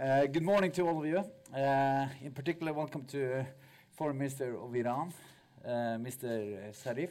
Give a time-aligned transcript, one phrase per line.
[0.00, 1.24] Uh, good morning to all of you.
[1.52, 3.44] Uh, in particular, welcome to
[3.96, 5.12] Foreign Minister of Iran,
[5.64, 6.72] uh, Mr.
[6.72, 7.10] Zarif.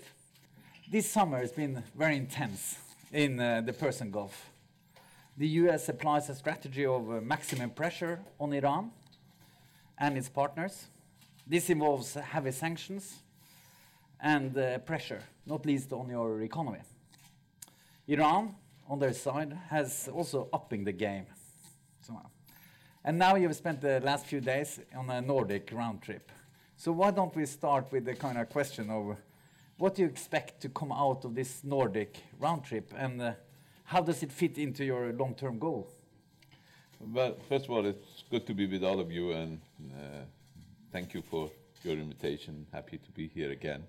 [0.89, 2.77] This summer has been very intense
[3.11, 4.49] in uh, the Persian Gulf.
[5.35, 8.91] The US applies a strategy of uh, maximum pressure on Iran
[9.97, 10.87] and its partners.
[11.45, 13.17] This involves heavy sanctions
[14.21, 16.79] and uh, pressure, not least on your economy.
[18.07, 18.55] Iran,
[18.87, 21.25] on their side, has also upping the game.
[21.99, 22.17] So,
[23.07, 26.29] and now you've spent the last few days on a Nordic round trip.
[26.75, 29.15] So why don't we start with the kind of question of
[29.77, 33.31] what do you expect to come out of this Nordic round trip, and uh,
[33.85, 35.87] how does it fit into your long-term goal?
[36.99, 39.61] Well, first of all, it's good to be with all of you, and
[39.93, 40.25] uh,
[40.91, 41.49] thank you for
[41.83, 42.67] your invitation.
[42.73, 43.83] Happy to be here again.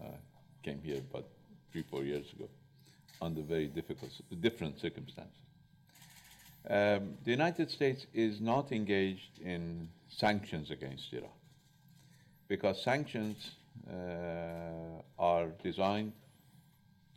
[0.00, 0.16] Uh,
[0.64, 1.26] came here about
[1.70, 2.48] three, four years ago
[3.22, 4.10] under very difficult,
[4.40, 5.43] different circumstances.
[6.68, 11.28] Um, the United States is not engaged in sanctions against Iran
[12.48, 13.50] because sanctions
[13.90, 16.12] uh, are designed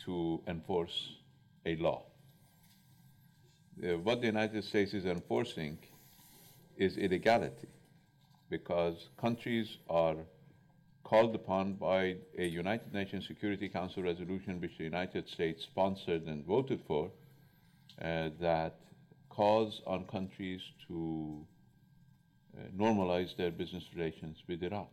[0.04, 1.16] to enforce
[1.66, 2.04] a law.
[3.82, 5.78] Uh, what the United States is enforcing
[6.78, 7.70] is illegality
[8.50, 10.16] because countries are
[11.04, 16.46] called upon by a United Nations Security Council resolution, which the United States sponsored and
[16.46, 17.10] voted for,
[18.02, 18.76] uh, that
[19.38, 21.46] calls on countries to
[22.58, 24.88] uh, normalize their business relations with Iran.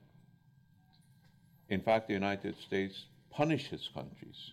[1.70, 4.50] In fact, the United States punishes countries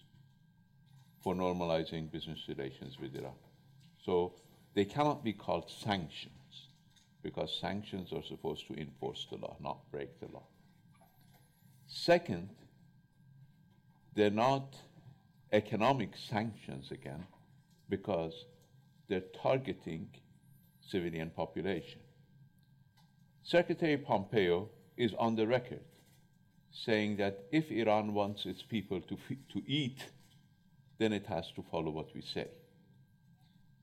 [1.21, 3.35] for normalizing business relations with Iran.
[4.05, 4.33] So
[4.75, 6.69] they cannot be called sanctions
[7.21, 10.47] because sanctions are supposed to enforce the law, not break the law.
[11.87, 12.49] Second,
[14.15, 14.73] they're not
[15.51, 17.25] economic sanctions again
[17.89, 18.33] because
[19.11, 20.07] they're targeting
[20.79, 21.99] civilian population.
[23.43, 25.83] Secretary Pompeo is on the record
[26.71, 29.17] saying that if Iran wants its people to,
[29.51, 30.05] to eat,
[30.97, 32.47] then it has to follow what we say.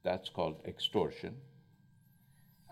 [0.02, 1.36] That's called extortion.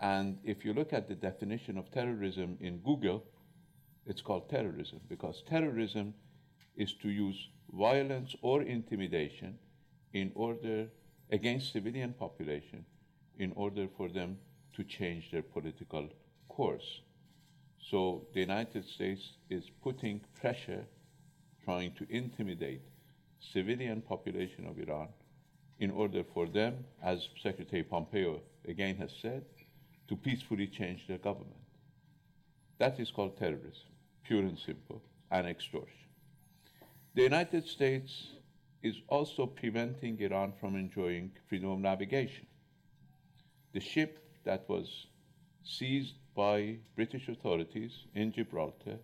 [0.01, 3.23] And if you look at the definition of terrorism in Google,
[4.07, 6.15] it's called terrorism because terrorism
[6.75, 9.59] is to use violence or intimidation
[10.13, 10.87] in order
[11.31, 12.85] against civilian population
[13.37, 14.37] in order for them
[14.75, 16.09] to change their political
[16.47, 17.01] course.
[17.89, 20.85] So the United States is putting pressure,
[21.63, 22.81] trying to intimidate
[23.53, 25.09] civilian population of Iran
[25.79, 29.43] in order for them, as Secretary Pompeo again has said,
[30.07, 31.53] to peacefully change their government.
[32.79, 33.91] That is called terrorism,
[34.23, 36.07] pure and simple, and extortion.
[37.13, 38.27] The United States
[38.87, 42.45] is also preventing Iran from enjoying freedom of navigation.
[43.73, 45.07] The ship that was
[45.63, 48.97] seized by British authorities in Gibraltar,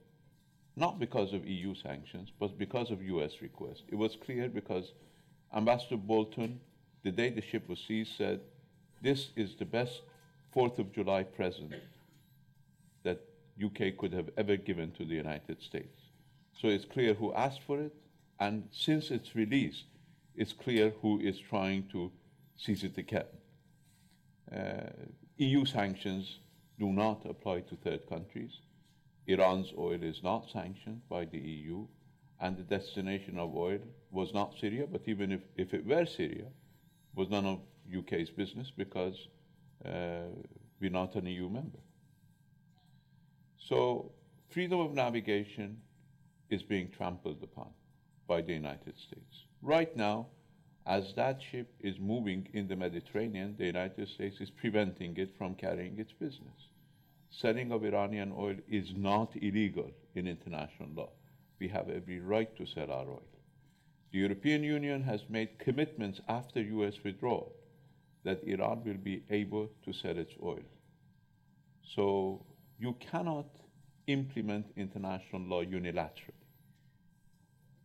[0.75, 3.83] not because of EU sanctions, but because of US request.
[3.89, 4.93] It was clear because
[5.53, 6.59] Ambassador Bolton,
[7.03, 8.39] the day the ship was seized, said,
[9.01, 10.01] This is the best
[10.55, 11.73] 4th of July present
[13.03, 13.19] that
[13.63, 16.01] UK could have ever given to the United States.
[16.59, 17.93] So it's clear who asked for it,
[18.43, 19.83] and since its release,
[20.35, 22.11] it's clear who is trying to
[22.57, 23.31] seize it again.
[24.51, 24.89] Uh,
[25.37, 26.39] EU sanctions
[26.77, 28.53] do not apply to third countries.
[29.27, 31.87] Iran's oil is not sanctioned by the EU,
[32.41, 33.79] and the destination of oil
[34.11, 36.49] was not Syria, but even if, if it were Syria,
[37.15, 37.59] was none of
[37.99, 39.17] UK's business because
[39.85, 40.27] uh,
[40.81, 41.79] we're not an EU member.
[43.57, 44.11] So
[44.49, 45.77] freedom of navigation
[46.49, 47.69] is being trampled upon
[48.27, 49.45] by the United States.
[49.61, 50.27] Right now,
[50.85, 55.55] as that ship is moving in the Mediterranean, the United States is preventing it from
[55.55, 56.67] carrying its business.
[57.29, 61.09] Selling of Iranian oil is not illegal in international law.
[61.59, 63.27] We have every right to sell our oil.
[64.11, 67.53] The European Union has made commitments after US withdrawal
[68.23, 70.67] that Iran will be able to sell its oil.
[71.95, 72.45] So
[72.77, 73.47] you cannot
[74.07, 76.42] implement international law unilaterally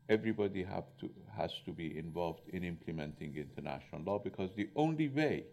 [0.08, 0.64] everybody
[1.00, 5.44] to, has to be involved in implementing international law because the only way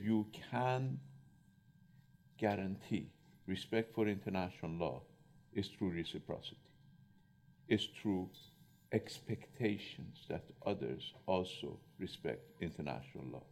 [0.00, 0.98] you can
[2.38, 3.08] guarantee
[3.46, 5.02] respect for international law
[5.52, 6.56] is through reciprocity,
[7.68, 8.28] is through
[8.92, 13.42] expectations that others also respect international law.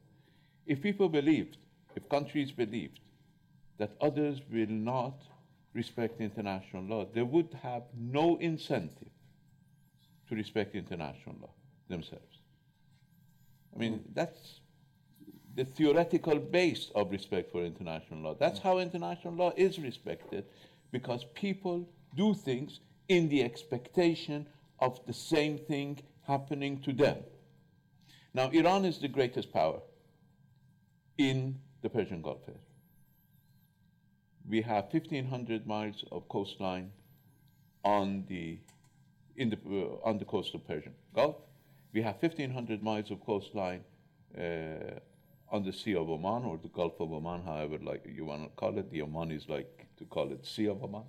[0.66, 1.56] If people believed,
[1.96, 3.00] if countries believed
[3.78, 5.22] that others will not
[5.74, 9.08] respect international law, they would have no incentive
[10.30, 11.50] to respect international law
[11.88, 12.38] themselves.
[13.74, 14.60] I mean, that's
[15.54, 18.34] the theoretical base of respect for international law.
[18.38, 20.46] That's how international law is respected,
[20.92, 24.46] because people do things in the expectation
[24.78, 27.18] of the same thing happening to them.
[28.32, 29.80] Now, Iran is the greatest power
[31.18, 32.60] in the Persian Gulf area.
[34.48, 36.92] We have 1,500 miles of coastline
[37.84, 38.58] on the,
[39.40, 41.36] in the, uh, on the coast of Persian Gulf.
[41.94, 43.82] We have 1,500 miles of coastline
[44.38, 45.00] uh,
[45.50, 48.48] on the Sea of Oman or the Gulf of Oman, however like you want to
[48.50, 48.90] call it.
[48.90, 51.04] The Omanis like to call it Sea of Oman.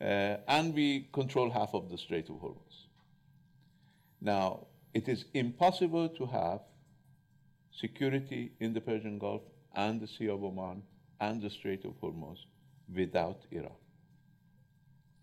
[0.00, 2.86] Uh, and we control half of the Strait of Hormuz.
[4.20, 6.60] Now, it is impossible to have
[7.70, 9.42] security in the Persian Gulf
[9.76, 10.82] and the Sea of Oman
[11.20, 12.38] and the Strait of Hormuz
[12.92, 13.78] without Iran.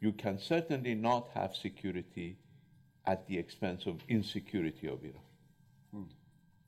[0.06, 2.38] You can certainly not have security
[3.07, 5.30] at the expense of insecurity of Iran.
[5.92, 6.04] Hmm.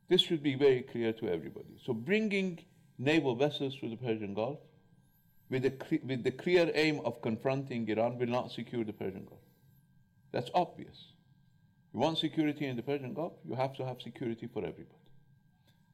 [0.07, 1.75] This should be very clear to everybody.
[1.86, 2.57] So, bringing
[2.98, 4.57] naval vessels to the Persian Gulf
[5.51, 9.45] with the, with the clear aim of confronting Iran will not secure the Persian Gulf.
[10.31, 10.98] That's obvious.
[11.94, 15.04] You want security in the Persian Gulf, you have to have security for everybody.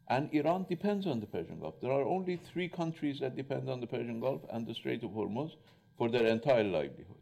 [0.08, 1.82] And Iran depends on the Persian Gulf.
[1.82, 5.10] There are only three countries that depend on the Persian Gulf and the Strait of
[5.10, 5.52] Hormuz
[5.98, 7.18] for their entire livelihood.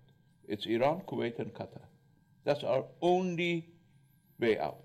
[0.51, 1.86] It's Iran, Kuwait, and Qatar.
[2.44, 3.69] That's our only
[4.38, 4.83] way out.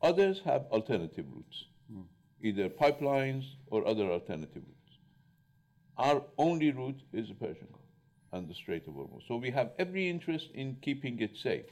[0.00, 2.04] Others have alternative routes, mm.
[2.42, 4.92] either pipelines or other alternative routes.
[5.98, 7.90] Our only route is the Persian Gulf
[8.32, 9.28] and the Strait of Hormuz.
[9.28, 11.66] So we have every interest in keeping it safe,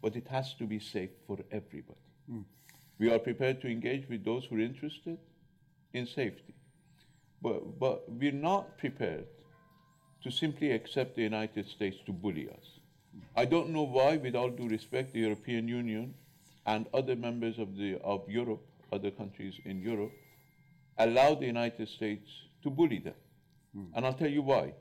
[0.00, 2.06] but it has to be safe for everybody.
[2.32, 2.44] Mm.
[3.00, 5.18] We are prepared to engage with those who are interested
[5.92, 6.54] in safety.
[7.42, 9.26] But, but we're not prepared
[10.22, 12.80] to simply accept the United States to bully us.
[13.36, 16.14] I don't know why, with all due respect, the European Union
[16.66, 18.62] and other members of, the, of Europe,
[18.92, 20.12] other countries in Europe,
[20.98, 22.28] allow the United States
[22.62, 23.14] to bully them.
[23.76, 23.86] Mm.
[23.94, 24.74] And I'll tell you why.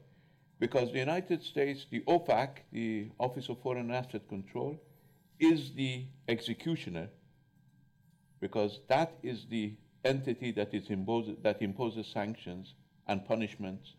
[0.60, 4.78] Because the United States, the OFAC, the Office of Foreign Asset Control,
[5.40, 7.08] is the executioner
[8.42, 12.74] because that is the entity that, is impose, that imposes sanctions
[13.08, 13.94] and punishments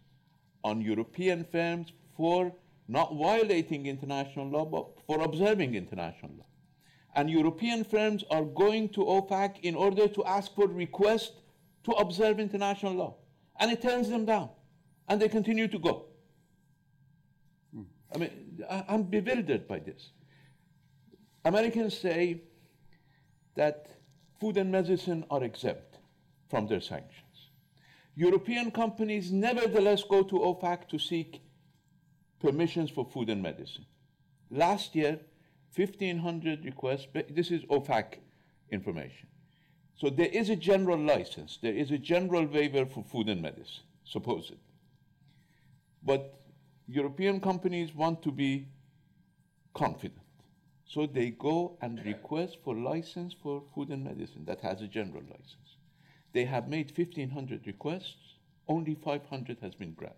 [0.64, 2.52] on European firms for
[2.88, 6.46] not violating international law, but for observing international law.
[7.14, 11.32] And European firms are going to OFAC in order to ask for request
[11.84, 13.16] to observe international law.
[13.58, 14.50] And it turns them down.
[15.08, 16.06] And they continue to go.
[17.74, 17.82] Hmm.
[18.14, 20.10] I mean, I'm bewildered by this.
[21.44, 22.42] Americans say
[23.56, 23.88] that
[24.40, 25.98] food and medicine are exempt
[26.48, 27.29] from their sanctions.
[28.16, 31.40] European companies nevertheless go to OFAC to seek
[32.40, 33.86] permissions for food and medicine.
[34.50, 35.20] Last year,
[35.74, 38.14] 1,500 requests, this is OFAC
[38.70, 39.28] information.
[39.96, 43.84] So there is a general license, there is a general waiver for food and medicine,
[44.04, 44.58] supposedly.
[46.02, 46.40] But
[46.88, 48.66] European companies want to be
[49.74, 50.20] confident.
[50.86, 55.22] So they go and request for license for food and medicine that has a general
[55.22, 55.76] license.
[56.32, 58.36] They have made 1,500 requests,
[58.68, 60.16] only 500 has been granted.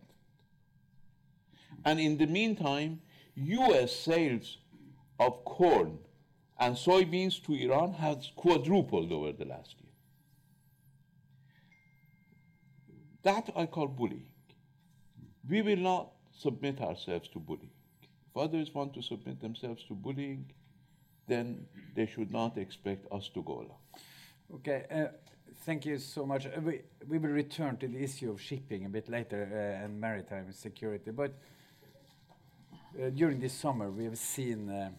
[1.84, 3.00] And in the meantime,
[3.34, 4.58] US sales
[5.18, 5.98] of corn
[6.58, 9.90] and soybeans to Iran has quadrupled over the last year.
[13.22, 14.26] That I call bullying.
[15.48, 17.70] We will not submit ourselves to bullying.
[18.02, 20.50] If others want to submit themselves to bullying,
[21.26, 23.78] then they should not expect us to go along.
[24.54, 24.84] Okay.
[24.90, 25.08] Uh,
[25.64, 26.46] thank you so much.
[26.46, 30.00] Uh, we, we will return to the issue of shipping a bit later uh, and
[30.00, 31.10] maritime security.
[31.10, 31.34] But
[33.00, 34.90] uh, during this summer, we have seen uh,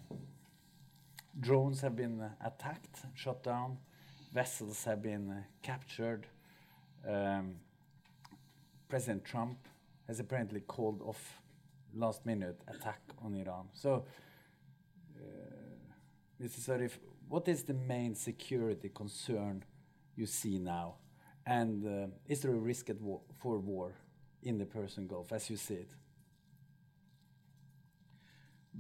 [1.39, 3.77] drones have been uh, attacked, shot down,
[4.33, 6.27] vessels have been captured.
[7.07, 7.55] Um,
[8.87, 9.57] President Trump
[10.07, 11.41] has apparently called off
[11.95, 13.67] last minute attack on Iran.
[13.73, 14.05] So
[16.41, 16.59] Mr.
[16.59, 16.91] Zarif,
[17.27, 19.63] what is the main security concern
[20.15, 20.95] you see now?
[21.45, 23.93] And uh, is there a risk war for war
[24.41, 25.89] in the Persian Gulf as you see it?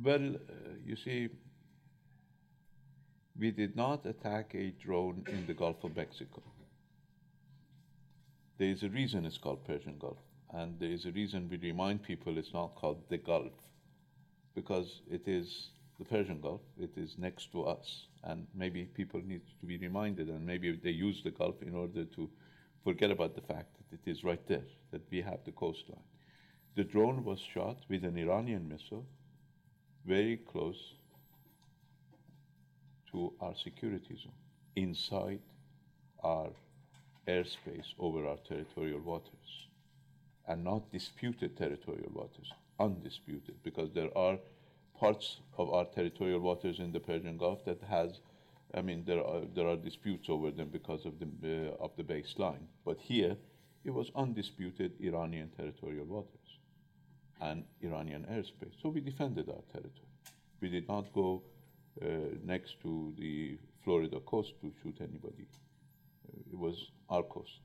[0.01, 0.53] Well, uh,
[0.85, 1.29] you see,
[3.37, 6.41] we did not attack a drone in the Gulf of Mexico.
[8.57, 10.17] There is a reason it's called Persian Gulf,
[10.53, 13.53] and there is a reason we remind people it's not called the Gulf,
[14.55, 16.61] because it is the Persian Gulf.
[16.79, 20.91] It is next to us, and maybe people need to be reminded, and maybe they
[20.91, 22.29] use the Gulf in order to
[22.83, 26.03] forget about the fact that it is right there, that we have the coastline.
[26.75, 29.05] The drone was shot with an Iranian missile
[30.05, 30.93] very close
[33.11, 34.33] to our security zone,
[34.75, 35.39] inside
[36.23, 36.49] our
[37.27, 39.67] airspace over our territorial waters
[40.47, 44.37] and not disputed territorial waters, undisputed, because there are
[45.03, 48.21] parts of our territorial waters in the Persian Gulf that has,
[48.73, 52.03] I mean, there are, there are disputes over them because of the, uh, of the
[52.03, 52.65] baseline.
[52.85, 53.35] But here,
[53.83, 56.49] it was undisputed Iranian territorial waters
[57.41, 58.75] and Iranian airspace.
[58.81, 60.11] So we defended our territory.
[60.61, 61.43] We did not go
[62.01, 62.05] uh,
[62.41, 65.47] next to the Florida coast to shoot anybody.
[66.29, 67.59] Uh, it was our coast.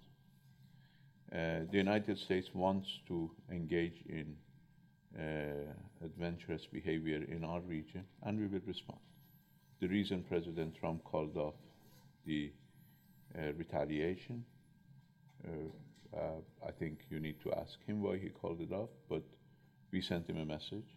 [1.33, 4.35] Uh, the United States wants to engage in
[6.05, 9.01] adventurous behavior in our region, and we will respond.
[9.81, 11.55] The reason President Trump called off
[12.27, 12.53] the
[13.37, 14.45] uh, retaliation,
[15.47, 16.21] uh,
[16.67, 19.23] I think you need to ask him why he called it off, but
[19.93, 20.89] we sent him a message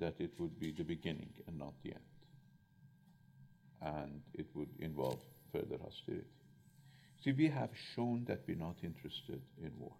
[0.00, 2.00] that it would be the beginning and not the end
[3.82, 5.20] and it would involve
[5.52, 6.26] further hostility.
[7.22, 9.92] See, we have shown that we're not interested in war.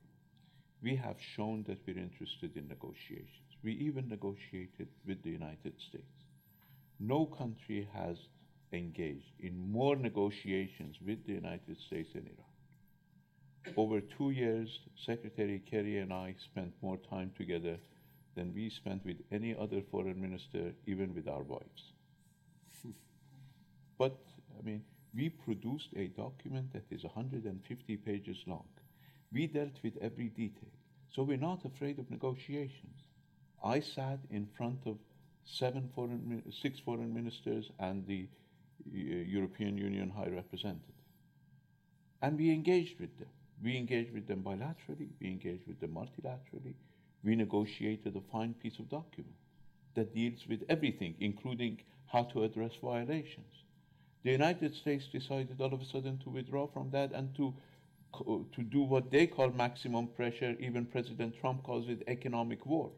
[0.83, 3.49] We have shown that we're interested in negotiations.
[3.65, 6.05] We even negotiated with the United States.
[7.01, 8.17] No country has
[8.73, 13.77] engaged in more negotiations with the United States than Iran.
[13.77, 14.69] Over two years,
[15.05, 17.77] Secretary Kerry and I spent more time together
[18.35, 21.83] than we spent with any other foreign minister, even with our wives.
[23.99, 24.17] But,
[24.59, 28.65] I mean, we produced a document that is 150 pages long.
[29.33, 30.71] We dealt with every detail.
[31.15, 33.03] So we're not afraid of negotiations.
[33.63, 34.99] I sat in front of
[35.45, 38.29] seven foreign, six foreign ministers and the
[38.87, 40.95] uh, European Union High Representative.
[42.23, 43.29] And we engaged with them.
[43.63, 46.75] We engaged with them bilaterally, we engaged with them multilaterally.
[47.25, 49.35] We negotiated a fine piece of document
[49.95, 53.65] that deals with everything, including how to address violations.
[54.23, 57.55] The United States decided all of a sudden to withdraw from that and to
[58.17, 60.57] to do what they call maximum pressure.
[60.61, 62.91] Even President Trump calls it economic war.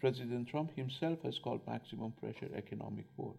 [0.00, 3.34] President Trump himself has called maximum pressure economic war,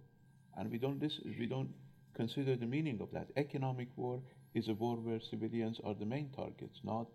[0.57, 1.73] and we don't listen, we don't
[2.13, 3.27] consider the meaning of that.
[3.35, 4.21] Economic war
[4.53, 7.07] is a war where civilians are the main targets, not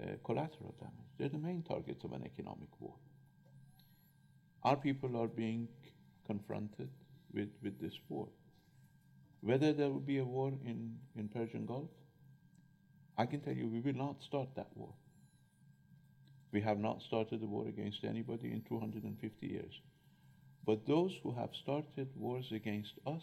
[0.00, 1.10] uh, collateral damage.
[1.18, 2.94] They're the main targets of an economic war.
[4.62, 5.68] Our people are being
[6.26, 6.90] confronted
[7.32, 8.28] with, with this war.
[9.40, 11.90] Whether there will be a war in, in Persian Gulf,
[13.18, 14.92] I can tell you we will not start that war.
[16.52, 19.72] We have not started a war against anybody in 250 years.
[20.64, 23.22] But those who have started wars against us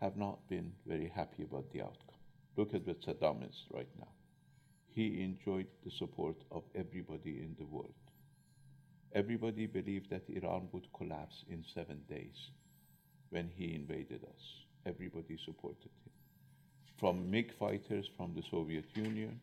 [0.00, 2.20] have not been very happy about the outcome.
[2.56, 4.08] Look at what Saddam is right now.
[4.92, 7.94] He enjoyed the support of everybody in the world.
[9.14, 12.50] Everybody believed that Iran would collapse in seven days
[13.30, 14.42] when he invaded us.
[14.86, 16.23] Everybody supported him.
[16.98, 19.40] From MiG fighters from the Soviet Union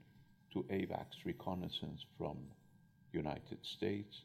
[0.54, 2.38] to AWACS reconnaissance from
[3.12, 4.22] United States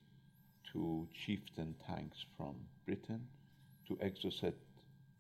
[0.73, 2.55] to Chieftain tanks from
[2.85, 3.27] Britain
[3.89, 4.55] to Exocet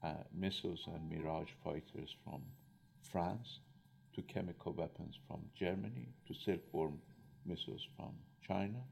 [0.02, 2.42] uh, missiles and Mirage fighters from
[3.02, 3.58] France
[4.14, 6.98] to chemical weapons from Germany to Silkworm
[7.44, 8.12] missiles from
[8.46, 8.82] China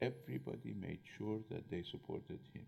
[0.00, 2.64] everybody made sure that they supported him.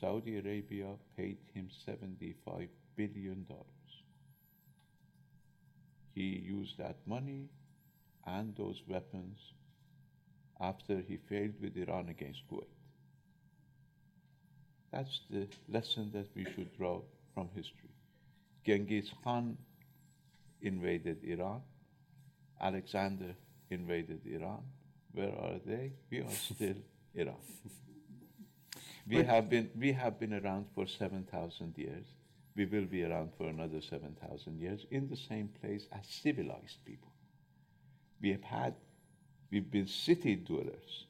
[0.00, 3.46] Saudi Arabia paid him $75 billion.
[6.16, 7.50] He used that money
[8.26, 9.38] and those weapons
[10.58, 12.72] after he failed with Iran against Kuwait.
[14.90, 17.02] That's the lesson that we should draw
[17.34, 17.90] from history.
[18.64, 19.58] Genghis Khan
[20.62, 21.60] invaded Iran,
[22.62, 23.34] Alexander
[23.70, 24.62] invaded Iran,
[25.12, 25.92] where are they?
[26.10, 26.76] We are still
[27.14, 27.36] Iran.
[29.06, 32.06] We have been we have been around for seven thousand years.
[32.56, 36.84] We will be around for another seven thousand years in the same place as civilized
[36.84, 37.12] people.
[38.20, 38.74] We have had
[39.50, 41.06] we've been city dwellers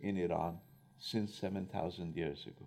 [0.00, 0.58] in Iran
[0.98, 2.66] since seven thousand years ago.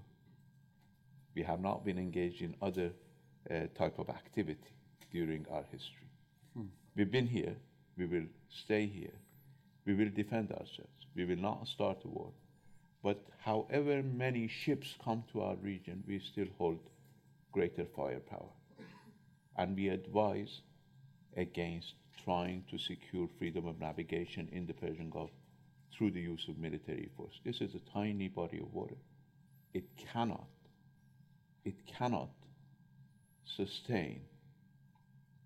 [1.36, 2.91] We have not been engaged in other
[3.50, 4.75] uh, type of activity
[5.12, 6.10] during our history.
[6.55, 6.65] Hmm.
[6.95, 7.55] We've been here.
[7.98, 9.17] We will stay here
[9.86, 11.07] we will defend ourselves.
[11.15, 12.31] We will not start a war.
[13.01, 16.79] But however many ships come to our region, we still hold
[17.53, 18.50] greater firepower.
[19.57, 20.62] And we advise
[21.38, 21.93] against
[22.25, 25.31] trying to secure freedom of navigation in the Persian Gulf
[25.95, 27.39] through the use of military force.
[27.45, 28.98] This is a tiny body of water.
[29.74, 30.48] It cannot,
[31.63, 32.29] it cannot
[33.57, 34.22] sustain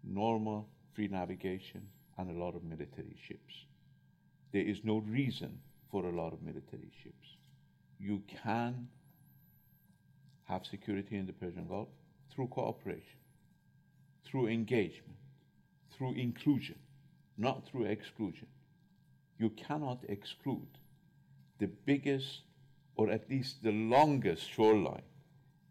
[0.04, 1.88] normal free navigation
[2.18, 3.66] and a lot of military ships
[4.52, 5.60] there is no reason
[5.92, 7.28] for a lot of military ships.
[8.00, 8.88] You can
[10.48, 11.90] have security in the Persian Gulf
[12.32, 13.18] through cooperation.
[14.28, 15.18] through engagement,
[15.92, 16.78] through inclusion,
[17.38, 18.48] not through exclusion.
[19.40, 20.68] You cannot exclude
[21.60, 22.42] the biggest,
[22.96, 25.08] or at least the longest shoreline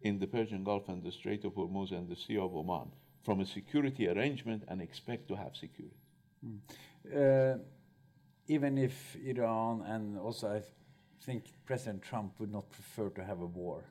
[0.01, 2.93] in the Persian Gulf and the Strait of Hormuz and the Sea of Oman
[3.25, 5.97] from a security arrangement and expect to have security.
[6.45, 6.59] Mm.
[7.15, 7.59] Uh,
[8.49, 10.63] even if Iran and also I
[11.25, 13.85] think President Trump would not prefer to have a war,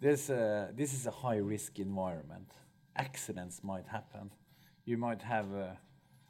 [0.00, 2.50] this, this is a high risk environment.
[2.96, 4.30] Accidents might happen.
[4.84, 5.68] You might have uh,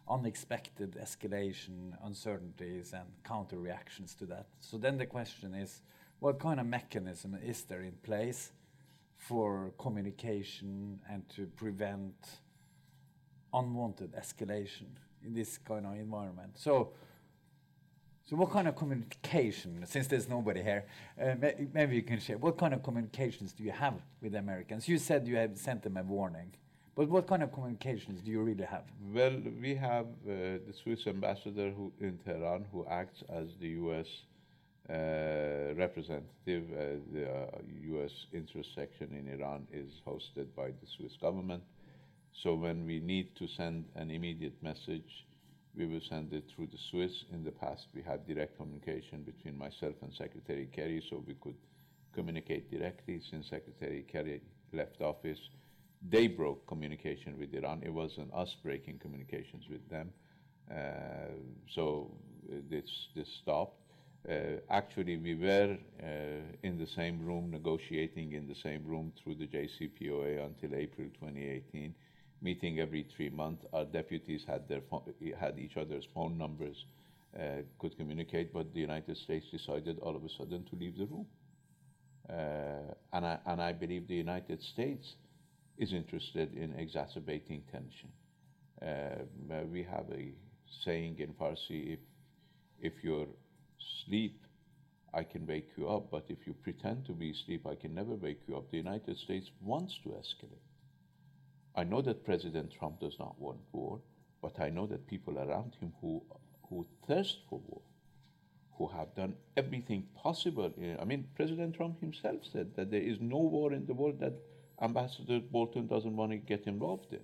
[0.09, 4.47] unexpected escalation, uncertainties, and counter reactions to that.
[4.61, 5.83] So then the question is
[6.19, 8.53] what kind of mechanism is there in place
[9.17, 12.15] for communication and to prevent
[13.53, 14.87] unwanted escalation
[15.25, 16.53] in this kind of environment.
[16.55, 16.93] So,
[18.31, 20.85] so what kind of communication, since there's nobody here,
[21.21, 21.35] uh,
[21.75, 24.87] maybe you can share, what kind of communications do you have with the Americans?
[24.87, 26.53] You said you have sent them a warning,
[26.95, 28.85] but what kind of communications do you really have?
[29.13, 34.07] Well, we have uh, the Swiss ambassador who, in Tehran who acts as the U.S.
[34.89, 36.65] Uh, representative.
[36.73, 37.27] Uh, the
[37.95, 38.13] U.S.
[38.33, 41.65] Uh, interest section in Iran is hosted by the Swiss government.
[42.45, 45.27] So when we need to send an immediate message,
[45.77, 47.25] we will send it through the Swiss.
[47.33, 51.57] In the past, we had direct communication between myself and Secretary Kerry, so we could
[52.13, 53.21] communicate directly.
[53.31, 54.41] Since Secretary Kerry
[54.73, 55.39] left office,
[56.09, 57.83] they broke communication with Iran.
[57.85, 60.11] It wasn't us breaking communications with them.
[60.71, 61.35] Uh,
[61.75, 62.11] so
[62.69, 63.77] this, this stopped.
[64.29, 66.07] Uh, actually, we were uh,
[66.63, 71.95] in the same room, negotiating in the same room through the JCPOA until April 2018,
[72.43, 73.65] meeting every three months.
[73.73, 74.81] Our deputies had, their
[75.39, 76.77] had each other's phone numbers,
[77.39, 81.07] uh, could communicate, but the United States decided all of a sudden to leave the
[81.07, 81.27] room.
[82.29, 85.15] Uh, and, I, and I believe the United States
[85.79, 88.11] is interested in exacerbating tension.
[88.81, 90.33] Uh, we have a
[90.85, 91.99] saying in Farsi if,
[92.81, 93.27] if you're
[93.81, 94.41] asleep,
[95.13, 98.15] I can wake you up, but if you pretend to be asleep, I can never
[98.15, 98.71] wake you up.
[98.71, 100.70] The United States wants to escalate.
[101.75, 104.01] I know that President Trump does not want war,
[104.43, 106.23] but I know that people around him who,
[106.69, 107.81] who thirst for war,
[108.77, 110.73] who have done everything possible.
[111.01, 114.35] I mean, President Trump himself said that there is no war in the world that
[114.81, 117.21] Ambassador Bolton doesn't want to get involved in.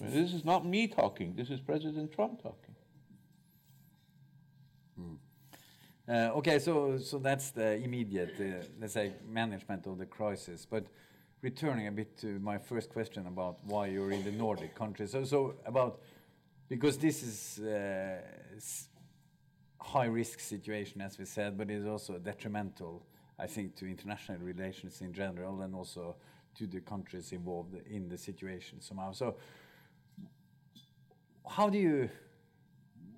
[0.00, 2.74] I mean, this is not me talking, this is President Trump talking.
[6.06, 10.66] Uh, okay, so so that's the immediate, uh, let's say, management of the crisis.
[10.68, 10.84] But
[11.44, 15.10] returning a bit to my first question about why you're in the Nordic countries.
[15.12, 16.00] So, so about
[16.70, 18.16] because this is uh,
[19.78, 23.06] high risk situation, as we said, but it's also detrimental,
[23.38, 26.16] I think, to international relations in general, and also
[26.54, 29.12] to the countries involved in the situation somehow.
[29.12, 29.36] So,
[31.46, 32.08] how do you,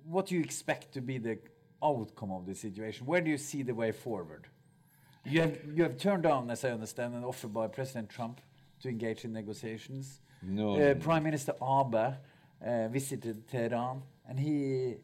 [0.03, 1.37] what do you expect to be the
[1.81, 3.05] outcome of the situation?
[3.05, 4.47] Where do you see the way forward?
[5.29, 8.39] You have, you have turned down, as I understand, an offer by President Trump
[8.81, 10.21] to engage in negotiations.
[10.41, 10.79] No.
[10.79, 11.95] Uh, Prime Minister Abe
[12.65, 14.95] uh, visited Tehran, and he,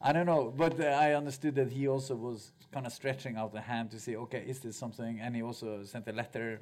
[0.00, 3.52] I don't know, but uh, I understood that he also was kind of stretching out
[3.52, 5.20] the hand to say, okay, is this something?
[5.20, 6.60] And he also sent a letter.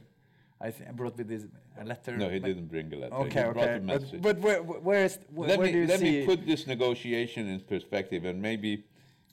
[0.61, 1.45] I brought with this
[1.79, 2.17] a letter.
[2.17, 3.15] No, he didn't bring a letter.
[3.15, 3.81] Okay, he okay.
[3.85, 7.61] But, but, where, where is where, let where me, let me put this negotiation in
[7.61, 8.85] perspective, and maybe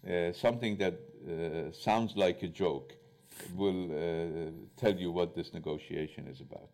[0.06, 2.94] uh, something that uh, sounds like a joke
[3.56, 6.70] will uh, tell you what this negotiation is about.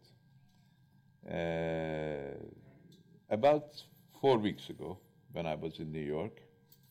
[3.30, 3.84] about
[4.22, 4.98] four weeks ago,
[5.32, 6.42] when I was in New York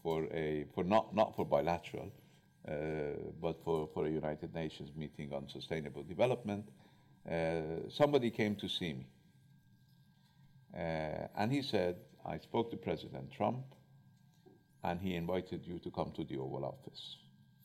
[0.03, 2.13] for a for not not for bilateral,
[2.69, 2.73] uh,
[3.41, 6.69] but for, for a United Nations meeting on sustainable development,
[7.31, 9.07] uh, somebody came to see me.
[10.75, 13.65] Uh, and he said, I spoke to President Trump,
[14.85, 17.17] and he invited you to come to the Oval Office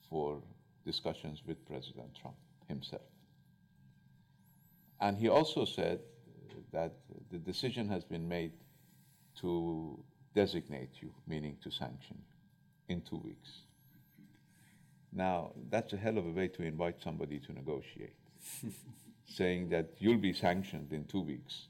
[0.10, 0.42] for
[0.86, 2.36] discussions with President Trump
[2.68, 3.02] himself.
[5.00, 6.00] And he also said
[6.72, 6.94] that
[7.32, 8.54] the decision has been made
[9.42, 10.00] to
[10.34, 13.50] designate you, meaning to sanction you, in two weeks.
[15.12, 18.16] Now, that's a hell of a way to invite somebody to negotiate,
[19.26, 21.68] saying that you'll be sanctioned in two weeks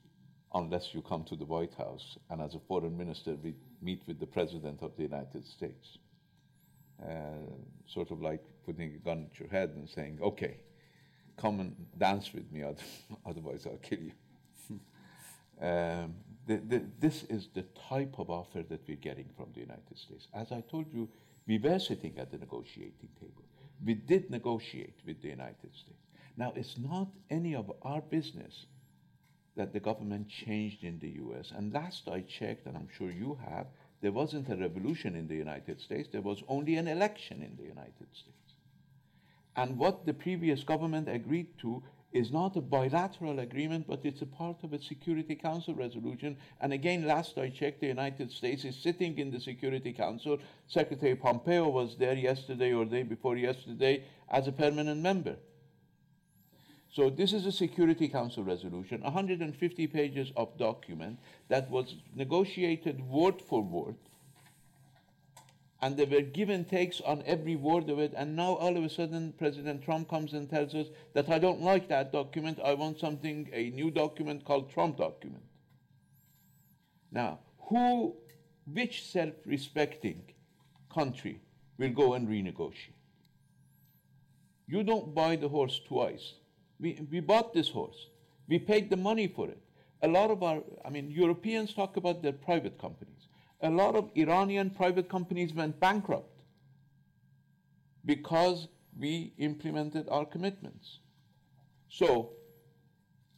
[0.54, 3.36] unless you come to the White House and, as a foreign minister,
[3.82, 5.98] meet with the President of the United States.
[7.02, 7.52] Uh,
[7.88, 10.58] sort of like putting a gun at your head and saying, okay,
[11.38, 12.64] come and dance with me,
[13.26, 14.12] otherwise I'll kill you.
[15.62, 16.16] um,
[16.48, 20.28] the, the, this is the type of offer that we're getting from the United States.
[20.34, 21.10] As I told you,
[21.48, 23.44] we were sitting at the negotiating table.
[23.84, 26.00] We did negotiate with the United States.
[26.38, 28.66] Now, it's not any of our business
[29.56, 31.52] that the government changed in the US.
[31.56, 33.68] And last I checked, and I'm sure you have,
[34.04, 37.64] there wasn't a revolution in the United States, there was only an election in the
[37.64, 38.54] United States.
[39.56, 44.26] And what the previous government agreed to is not a bilateral agreement, but it's a
[44.26, 46.36] part of a Security Council resolution.
[46.60, 50.38] And again, last I checked, the United States is sitting in the Security Council.
[50.68, 55.38] Secretary Pompeo was there yesterday or the day before yesterday as a permanent member.
[56.94, 61.18] So this is a Security Council resolution, 150 pages of document
[61.50, 63.96] that was negotiated word for word.
[65.82, 68.14] And there were give and takes on every word of it.
[68.16, 71.62] And now all of a sudden, President Trump comes and tells us that I don't
[71.62, 72.60] like that document.
[72.64, 75.44] I want something, a new document called Trump document.
[77.12, 78.16] Now, who,
[78.72, 80.22] which self-respecting
[80.94, 81.42] country
[81.80, 83.00] will go and renegotiate?
[84.68, 86.34] You don't buy the horse twice.
[86.80, 88.08] We, we bought this horse.
[88.48, 89.62] We paid the money for it.
[90.02, 93.28] A lot of our, I mean, Europeans talk about their private companies.
[93.62, 96.42] A lot of Iranian private companies went bankrupt
[98.06, 98.68] because
[99.00, 101.00] we implemented our commitments.
[101.88, 102.32] So,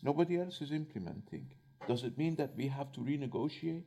[0.01, 1.47] nobody else is implementing.
[1.87, 3.83] Does it mean that we have to renegotiate?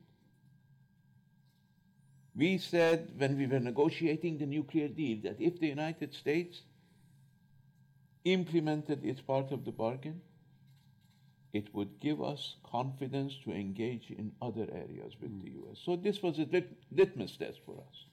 [2.37, 6.63] We said when we were negotiating the nuclear deal that if the United States
[8.25, 10.21] implemented its part of the bargain,
[11.53, 15.43] it would give us confidence to engage in other areas with mm.
[15.43, 15.79] the US.
[15.85, 18.05] So this was a lit- litmus test for us.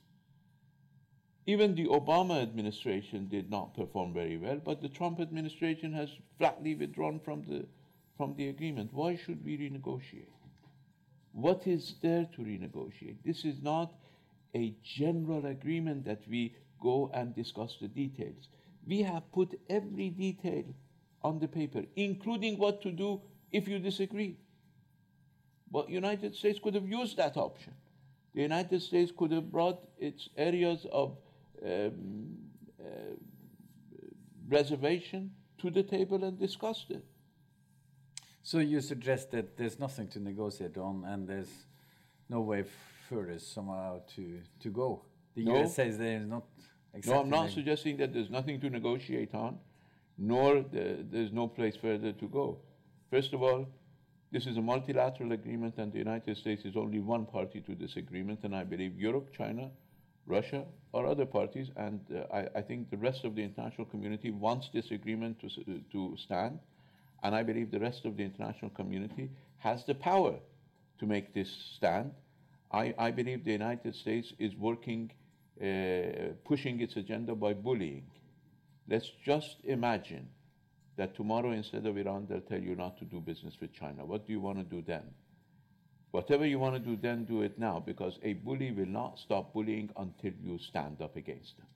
[1.47, 6.73] Even the Obama administration did not perform very well, but the Trump administration has flatly
[6.73, 7.65] withdrawn from the,
[8.17, 8.91] from the agreement.
[8.93, 10.31] Why should we renegotiate?
[11.33, 13.17] What is there to renegotiate?
[13.23, 13.93] This is not
[14.55, 18.47] a general agreement that we go and discuss the details
[18.87, 20.63] we have put every detail
[21.21, 23.21] on the paper, including what to do
[23.51, 24.37] if you disagree.
[25.71, 27.73] But United States could have used that option.
[28.33, 31.17] The United States could have brought its areas of
[31.65, 32.37] um,
[32.79, 33.15] uh,
[34.47, 37.03] reservation to the table and discussed it.
[38.43, 41.65] So you suggest that there's nothing to negotiate on, and there's
[42.29, 42.65] no way
[43.09, 45.01] further somehow to to go.
[45.35, 45.63] The no.
[45.63, 46.43] US says there is not
[47.05, 49.57] no, I'm not suggesting that there's nothing to negotiate on,
[50.17, 52.57] nor the, there's no place further to go.
[53.11, 53.67] First of all,
[54.31, 57.95] this is a multilateral agreement, and the United States is only one party to this
[57.95, 59.69] agreement, and I believe Europe, China,
[60.27, 64.31] Russia or other parties, and uh, I, I, think the rest of the international community
[64.31, 65.49] wants this agreement to,
[65.91, 66.59] to stand,
[67.23, 69.29] and I believe the rest of the international community
[69.59, 70.35] has the power
[70.99, 72.11] to make this stand.
[72.71, 75.11] I, I believe the United States is working
[75.61, 78.05] uh, pushing its agenda by bullying.
[78.87, 80.27] Let's just imagine
[80.97, 84.05] that tomorrow, instead of Iran, they'll tell you not to do business with China.
[84.05, 85.03] What do you want to do then?
[86.11, 89.53] Whatever you want to do then, do it now, because a bully will not stop
[89.53, 91.67] bullying until you stand up against them.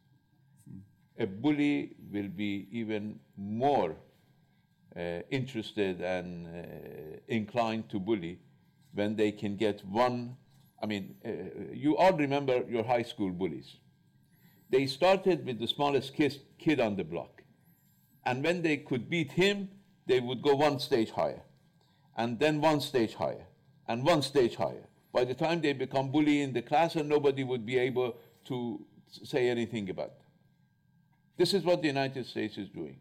[1.18, 3.96] A bully will be even more
[4.96, 8.39] uh, interested and uh, inclined to bully
[8.94, 10.38] when they can get one
[10.82, 13.78] I mean, uh, you all remember your high school bullies.
[14.70, 17.44] They started with the smallest kid, kid on the block.
[18.26, 19.70] And when they could beat him,
[20.06, 21.42] they would go one stage higher,
[22.18, 23.46] and then one stage higher,
[23.88, 24.88] and one stage higher.
[25.12, 28.86] By the time they become bully in the class, and nobody would be able to
[29.24, 30.28] say anything about them.
[31.38, 32.98] This is what the United States is doing.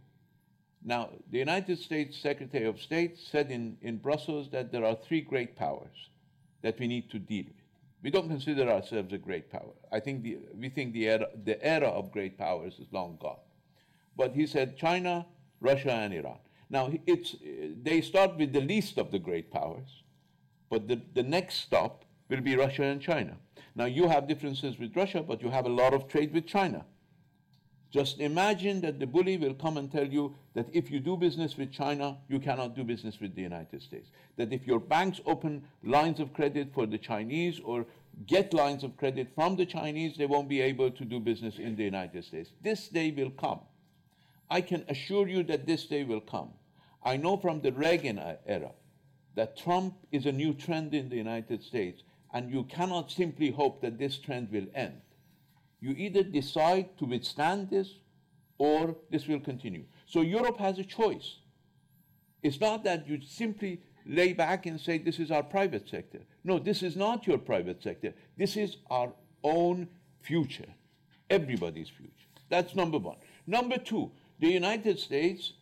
[0.85, 5.21] Now, the United States Secretary of State said in, in Brussels that there are three
[5.21, 6.11] great powers
[6.63, 7.58] that we need to deal with.
[8.03, 9.75] We don't consider ourselves a great power.
[9.91, 13.41] I think the, we think the era, the era of great powers is long gone.
[14.17, 15.27] But he said China,
[15.61, 16.39] Russia, and Iran.
[16.71, 17.35] Now, it's,
[17.83, 20.03] they start with the least of the great powers,
[20.71, 23.37] but the, the next stop will be Russia and China.
[23.75, 26.85] Now, you have differences with Russia, but you have a lot of trade with China.
[27.91, 31.57] Just imagine that the bully will come and tell you that if you do business
[31.57, 34.11] with China, you cannot do business with the United States.
[34.37, 37.87] That if your banks open lines of credit for the Chinese or
[38.27, 41.77] get lines of credit from the Chinese, they won't be able to do business in
[41.77, 42.51] the United States.
[42.63, 43.61] This day will come.
[44.51, 46.51] I can assure you that this day will come.
[47.03, 48.73] I know from the Reagan era
[49.35, 52.03] that Trump is a new trend in the United States,
[52.35, 55.01] and you cannot simply hope that this trend will end.
[55.81, 57.95] You either decide to withstand this
[58.59, 59.85] or this will continue.
[60.07, 61.37] So Europe has a choice.
[62.43, 66.21] It's not that you simply lay back and say, this is our private sector.
[66.43, 68.15] No, this is not your private sector.
[68.37, 69.13] This is our
[69.45, 69.89] own
[70.23, 70.69] future,
[71.31, 72.13] everybody's future.
[72.49, 73.17] That's number one.
[73.47, 74.11] Number two,
[74.41, 75.53] the United States,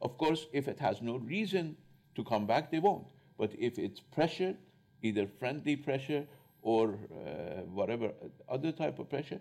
[0.00, 1.76] of course, if it has no reason
[2.14, 3.06] to come back, they won't.
[3.38, 4.56] But if it's pressured,
[5.02, 6.26] either friendly pressure
[6.62, 8.12] or uh, whatever
[8.48, 9.40] other type of pressure,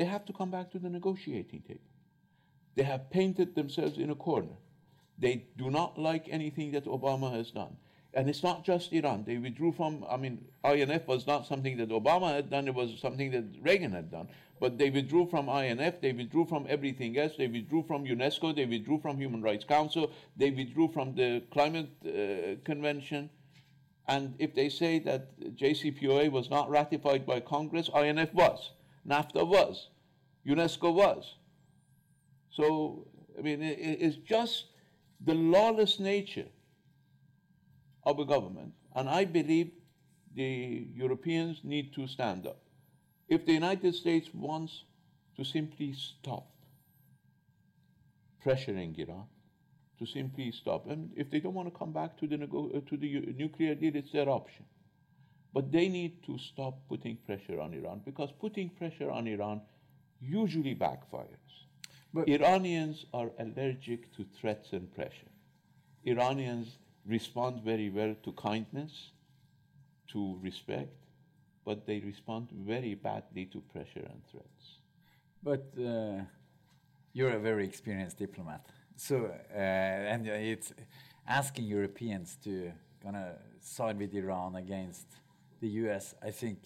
[0.00, 1.90] they have to come back to the negotiating table.
[2.74, 4.56] They have painted themselves in a corner.
[5.18, 7.76] They do not like anything that Obama has done.
[8.14, 9.24] And it's not just Iran.
[9.26, 12.98] They withdrew from, I mean, INF was not something that Obama had done, it was
[12.98, 14.28] something that Reagan had done.
[14.58, 18.64] But they withdrew from INF, they withdrew from everything else, they withdrew from UNESCO, they
[18.64, 23.28] withdrew from Human Rights Council, they withdrew from the Climate uh, Convention.
[24.08, 28.70] And if they say that JCPOA was not ratified by Congress, INF was,
[29.06, 29.88] NAFTA was,
[30.46, 31.36] UNESCO was.
[32.50, 33.06] So,
[33.38, 34.66] I mean, it, it's just
[35.24, 36.48] the lawless nature
[38.04, 38.72] of a government.
[38.94, 39.70] And I believe
[40.34, 42.60] the Europeans need to stand up.
[43.28, 44.84] If the United States wants
[45.36, 46.48] to simply stop
[48.44, 49.26] pressuring Iran,
[49.98, 52.80] to simply stop, and if they don't want to come back to the, nego- uh,
[52.88, 54.64] to the nuclear deal, it's their option.
[55.52, 59.62] But they need to stop putting pressure on Iran because putting pressure on Iran
[60.20, 61.66] usually backfires.
[62.12, 65.30] But Iranians are allergic to threats and pressure.
[66.04, 69.10] Iranians respond very well to kindness,
[70.08, 70.92] to respect,
[71.64, 74.78] but they respond very badly to pressure and threats.
[75.42, 76.24] But uh,
[77.12, 80.72] you're a very experienced diplomat, so uh, and it's
[81.26, 85.06] asking Europeans to kind of side with Iran against
[85.60, 86.14] the U.S.
[86.22, 86.58] I think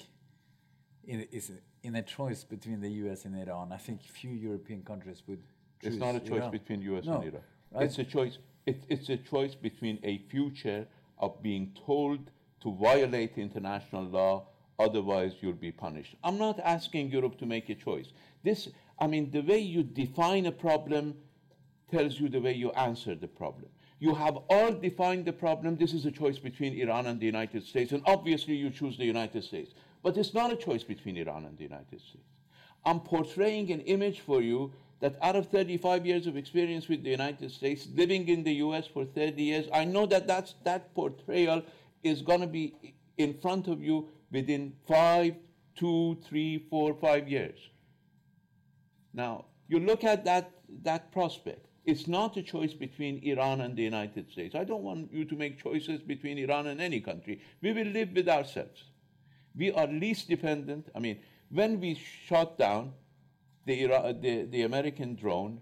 [1.06, 1.52] is
[1.82, 3.24] in a choice between the U.S.
[3.24, 3.72] and Iran.
[3.72, 5.42] I think few European countries would.
[5.82, 6.50] Choose It's not a choice Iran.
[6.50, 7.04] between U.S.
[7.04, 7.42] No, and Iran.
[7.72, 7.84] right?
[7.84, 8.38] It's a choice.
[8.66, 10.86] It, it's a choice between a future
[11.18, 12.30] of being told
[12.62, 14.46] to violate international law,
[14.78, 16.14] otherwise you'll be punished.
[16.24, 18.06] I'm not asking Europe to make a choice.
[18.42, 21.14] This, I mean, the way you define a problem
[21.90, 23.68] tells you the way you answer the problem.
[23.98, 25.76] You have all defined the problem.
[25.76, 29.04] This is a choice between Iran and the United States, and obviously you choose the
[29.04, 29.72] United States.
[30.02, 32.28] But it's not a choice between Iran and the United States.
[32.84, 37.10] I'm portraying an image for you that out of 35 years of experience with the
[37.10, 41.62] United States, living in the US for 30 years, I know that that's, that portrayal
[42.02, 45.34] is going to be in front of you within five,
[45.76, 47.58] two, three, four, five years.
[49.12, 50.50] Now, you look at that,
[50.82, 51.66] that prospect.
[51.84, 54.54] It's not a choice between Iran and the United States.
[54.54, 57.40] I don't want you to make choices between Iran and any country.
[57.60, 58.84] We will live with ourselves.
[59.54, 60.88] We are least dependent.
[60.94, 61.18] I mean,
[61.50, 62.92] when we shot down
[63.66, 63.86] the,
[64.20, 65.60] the, the American drone,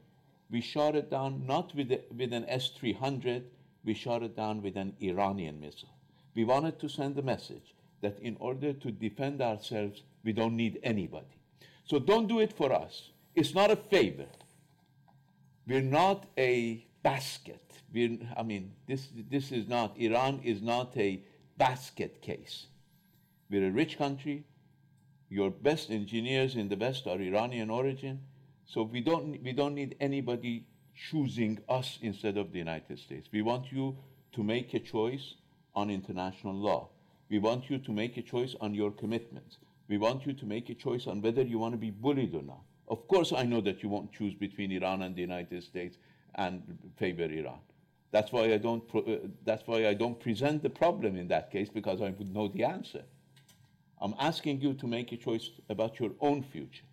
[0.50, 3.44] we shot it down not with, the, with an S 300,
[3.84, 5.88] we shot it down with an Iranian missile.
[6.34, 10.78] We wanted to send a message that in order to defend ourselves, we don't need
[10.82, 11.38] anybody.
[11.84, 13.10] So don't do it for us.
[13.34, 14.26] It's not a favor.
[15.66, 17.62] We're not a basket.
[17.92, 21.22] We're, I mean, this, this is not, Iran is not a
[21.56, 22.66] basket case.
[23.50, 24.44] We're a rich country.
[25.28, 28.20] Your best engineers in the West are Iranian origin.
[28.66, 33.28] So we don't, we don't need anybody choosing us instead of the United States.
[33.32, 33.96] We want you
[34.32, 35.34] to make a choice
[35.74, 36.88] on international law.
[37.30, 39.58] We want you to make a choice on your commitments.
[39.88, 42.42] We want you to make a choice on whether you want to be bullied or
[42.42, 42.62] not.
[42.92, 45.96] Of course, I know that you won't choose between Iran and the United States
[46.34, 46.62] and
[46.98, 47.60] favor Iran.
[48.10, 48.84] That's why I don't.
[48.94, 52.48] Uh, that's why I don't present the problem in that case because I would know
[52.48, 53.02] the answer.
[53.98, 56.84] I'm asking you to make a choice about your own future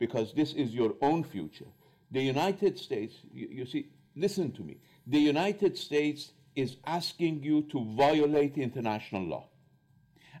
[0.00, 1.70] because this is your own future.
[2.10, 4.78] The United States, you, you see, listen to me.
[5.06, 9.44] The United States is asking you to violate international law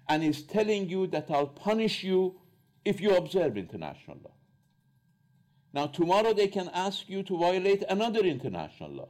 [0.08, 2.41] and is telling you that I'll punish you
[2.84, 4.32] if you observe international law.
[5.72, 9.08] Now, tomorrow they can ask you to violate another international law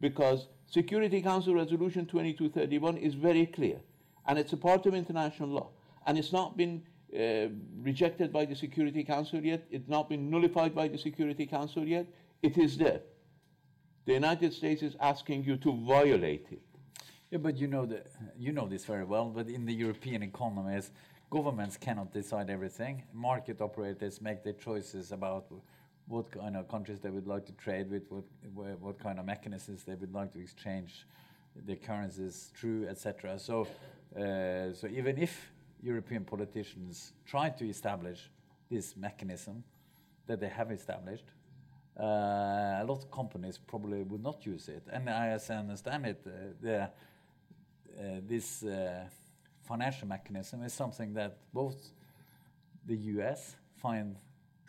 [0.00, 3.80] because Security Council Resolution 2231 is very clear
[4.26, 5.70] and it's a part of international law
[6.06, 6.82] and it's not been
[7.18, 7.48] uh,
[7.82, 12.06] rejected by the Security Council yet, it's not been nullified by the Security Council yet,
[12.42, 13.00] it is there.
[14.04, 16.62] The United States is asking you to violate it.
[17.30, 18.02] Yeah, but you know the,
[18.38, 19.30] you know this very well.
[19.30, 20.90] But in the European economies,
[21.30, 23.02] governments cannot decide everything.
[23.12, 25.46] Market operators make their choices about
[26.06, 28.24] what kind of countries they would like to trade with, what
[28.80, 31.06] what kind of mechanisms they would like to exchange
[31.64, 33.38] their currencies through, etc.
[33.38, 33.66] So,
[34.14, 35.50] uh, so even if
[35.82, 38.30] European politicians try to establish
[38.70, 39.64] this mechanism
[40.26, 41.24] that they have established,
[41.98, 44.82] uh, a lot of companies probably would not use it.
[44.92, 46.90] And I, as I understand it, uh, the, uh,
[48.26, 49.04] this uh,
[49.66, 51.76] financial mechanism is something that both
[52.86, 54.16] the US find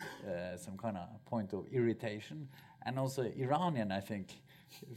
[0.00, 2.48] uh, some kind of point of irritation,
[2.86, 4.26] and also Iranian, I think,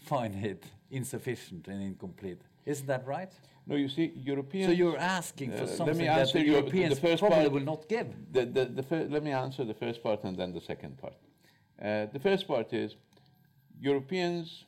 [0.05, 2.41] find it insufficient and incomplete.
[2.65, 3.31] Isn't that right?
[3.65, 4.67] No, you see, Europeans.
[4.67, 7.39] So you're asking Uh, for let me something that the your- the Europeans first probably
[7.49, 7.51] part.
[7.53, 8.07] will not give.
[8.33, 11.13] The, the, the fir- let me answer the first part and then the second part.
[11.81, 12.95] Uh, the first part is
[13.79, 14.65] Europeans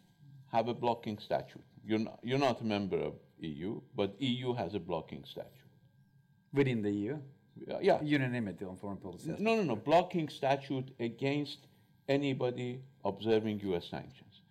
[0.51, 1.63] have a blocking statute.
[1.85, 5.71] You're not, you're not a member of EU, but EU has a blocking statute.
[6.53, 7.17] Within the EU,
[7.69, 8.01] Uh, yeah.
[8.01, 9.29] unanimity on foreign policy.
[9.37, 9.75] No, no, no.
[9.75, 11.59] Blocking statute against
[12.07, 13.85] anybody observing U.S.
[13.89, 14.41] sanctions.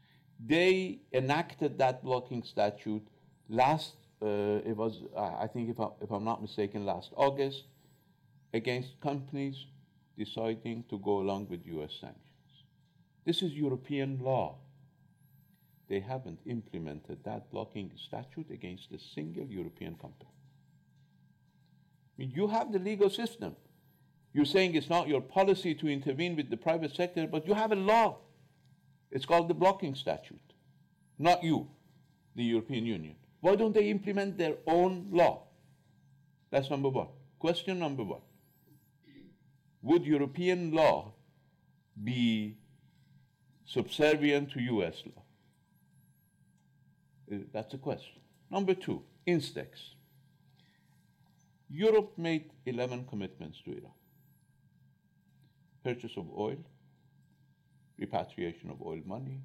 [0.44, 3.06] They enacted that blocking statute
[3.48, 3.94] last.
[4.20, 7.64] Uh, it was, uh, I think, if, I, if I'm not mistaken, last August,
[8.54, 9.56] against companies
[10.16, 11.92] deciding to go along with U.S.
[12.00, 12.18] sanctions.
[13.24, 14.58] This is European law.
[15.92, 20.30] They haven't implemented that blocking statute against a single European company.
[20.30, 23.56] I mean, you have the legal system.
[24.32, 27.72] You're saying it's not your policy to intervene with the private sector, but you have
[27.72, 28.20] a law.
[29.10, 30.54] It's called the blocking statute.
[31.18, 31.68] Not you,
[32.36, 33.16] the European Union.
[33.42, 35.42] Why don't they implement their own law?
[36.50, 37.08] That's number one.
[37.38, 38.22] Question number one
[39.82, 41.12] Would European law
[42.02, 42.56] be
[43.66, 45.21] subservient to US law?
[47.30, 48.20] Uh, That's a question.
[48.50, 49.94] Number two, Instex.
[51.70, 53.92] Europe made 11 commitments to Iran
[55.84, 56.58] purchase of oil,
[57.98, 59.40] repatriation of oil money,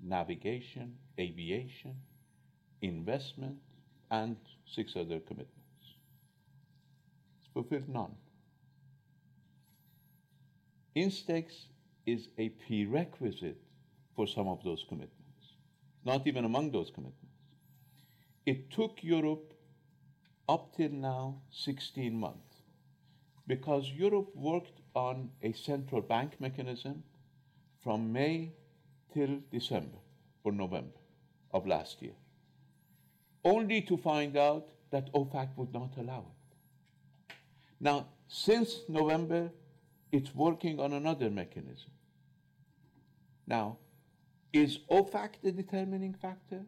[0.00, 1.94] navigation, aviation,
[2.80, 3.56] investment,
[4.10, 4.36] and
[4.74, 5.86] six other commitments.
[7.38, 8.14] It's fulfilled none.
[10.96, 11.52] Instex
[12.06, 13.60] is a prerequisite
[14.14, 15.54] for some of those commitments,
[16.04, 17.21] not even among those commitments.
[18.44, 19.54] It took Europe
[20.48, 22.56] up till now 16 months
[23.46, 27.04] because Europe worked on a central bank mechanism
[27.82, 28.52] from May
[29.12, 29.98] till December
[30.44, 30.98] or November
[31.52, 32.14] of last year,
[33.44, 37.34] only to find out that OFAC would not allow it.
[37.80, 39.50] Now, since November,
[40.10, 41.90] it's working on another mechanism.
[43.46, 43.78] Now,
[44.52, 46.62] is OFAC the determining factor?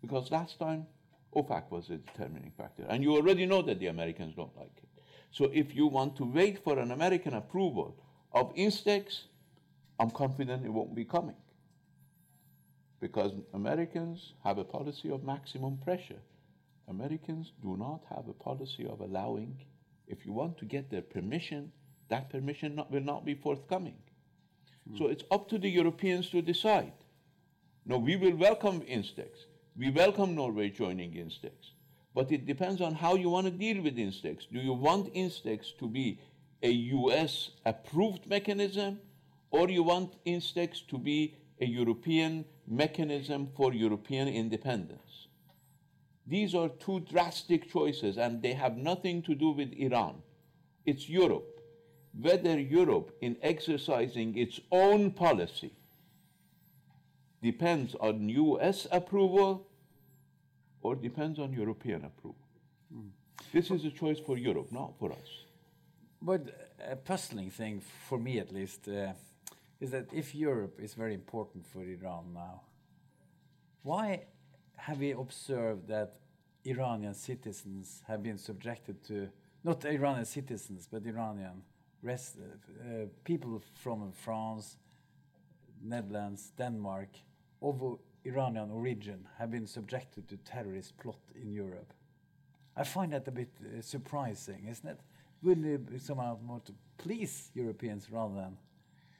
[0.00, 0.86] Because last time,
[1.34, 2.84] OFAC was the determining factor.
[2.88, 4.88] And you already know that the Americans don't like it.
[5.30, 7.96] So if you want to wait for an American approval
[8.32, 9.22] of Instex,
[9.98, 11.36] I'm confident it won't be coming.
[13.00, 16.20] Because Americans have a policy of maximum pressure.
[16.88, 19.56] Americans do not have a policy of allowing,
[20.08, 21.70] if you want to get their permission,
[22.08, 23.96] that permission not, will not be forthcoming.
[24.88, 24.96] Hmm.
[24.98, 26.92] So it's up to the Europeans to decide.
[27.86, 29.28] No, we will welcome Instex.
[29.76, 31.52] We welcome Norway joining Instex.
[32.12, 34.42] But it depends on how you want to deal with Instex.
[34.52, 36.18] Do you want Instex to be
[36.62, 38.98] a US approved mechanism,
[39.50, 45.28] or do you want Instex to be a European mechanism for European independence?
[46.26, 50.16] These are two drastic choices, and they have nothing to do with Iran.
[50.84, 51.60] It's Europe.
[52.20, 55.72] Whether Europe, in exercising its own policy,
[57.42, 59.66] depends on US approval
[60.82, 62.36] or depends on European approval.
[63.52, 65.44] This is a choice for Europe, not for us.
[66.22, 69.12] But a puzzling thing, for me at least, uh,
[69.80, 72.60] is that if Europe is very important for Iran now,
[73.82, 74.26] why
[74.76, 76.16] have we observed that
[76.64, 79.28] Iranian citizens have been subjected to,
[79.64, 81.62] not Iranian citizens, but Iranian
[82.02, 84.76] rest, uh, uh, people from France,
[85.82, 87.08] Netherlands, Denmark,
[87.62, 91.92] of Iranian origin have been subjected to terrorist plot in Europe?
[92.76, 95.00] I find that a bit uh, surprising, isn't it?
[95.42, 98.56] Wouldn't it be somehow more to please Europeans rather than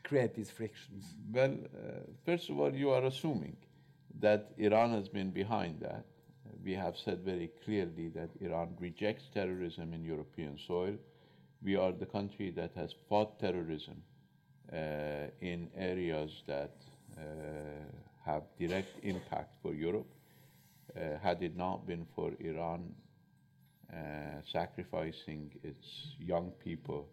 [0.05, 1.15] create these frictions?
[1.33, 3.57] Well, uh, first of all, you are assuming
[4.21, 6.05] that Iran has been behind that.
[6.63, 10.95] We have said very clearly that Iran rejects terrorism in European soil.
[11.63, 14.03] We are the country that has fought terrorism
[14.73, 14.77] uh,
[15.41, 16.77] in areas that
[17.17, 17.21] uh,
[18.31, 20.11] have direct impact for Europe.
[20.97, 22.95] Uh, had it not been for Iran
[23.93, 23.97] uh,
[24.53, 25.87] sacrificing its
[26.19, 27.09] young people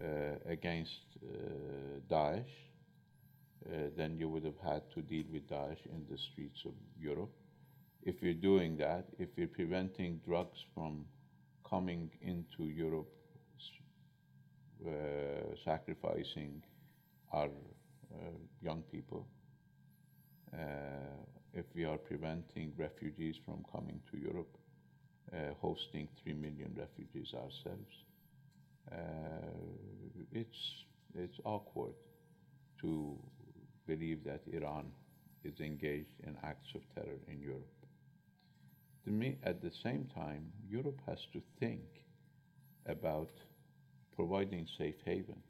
[0.00, 0.04] uh,
[0.46, 2.54] against uh, Daesh,
[3.66, 7.32] uh, then you would have had to deal with Daesh in the streets of Europe.
[8.02, 11.04] If you're doing that, if you're preventing drugs from
[11.68, 13.12] coming into Europe,
[14.86, 14.90] uh,
[15.64, 16.62] sacrificing
[17.32, 17.50] our
[18.62, 19.26] young people,
[21.52, 24.56] if we are preventing refugees from coming to Europe,
[25.32, 27.94] uh, hosting 3 million refugees ourselves,
[28.90, 28.96] uh,
[30.32, 30.84] it's,
[31.14, 31.94] it's awkward
[32.80, 33.16] to
[33.86, 34.86] believe that Iran
[35.44, 37.66] is engaged in acts of terror in Europe.
[39.04, 41.82] the me, at the same time, Europe has to think
[42.86, 43.30] about
[44.14, 45.42] providing safe haven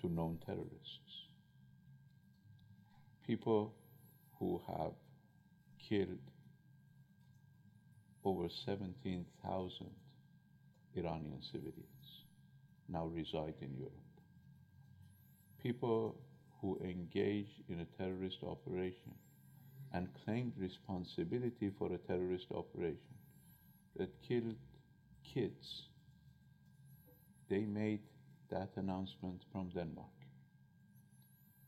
[0.00, 1.26] to known terrorists.
[3.26, 3.74] People
[4.38, 4.92] who have
[5.88, 6.18] killed
[8.24, 9.86] over 17,000
[10.96, 12.24] Iranian civilians
[12.88, 13.92] now reside in Europe.
[15.62, 16.16] People
[16.60, 19.14] who engaged in a terrorist operation
[19.92, 23.16] and claimed responsibility for a terrorist operation
[23.96, 24.56] that killed
[25.22, 25.82] kids,
[27.48, 28.00] they made
[28.50, 30.08] that announcement from Denmark.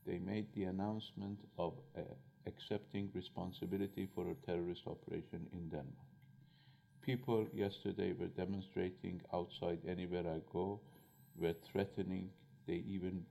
[0.06, 2.00] They made the announcement of uh,
[2.49, 6.09] accepting responsibility for a terrorist operation in Denmark.
[7.03, 10.80] People yesterday were demonstrating outside anywhere I go,
[11.36, 12.30] were threatening,
[12.66, 13.24] they even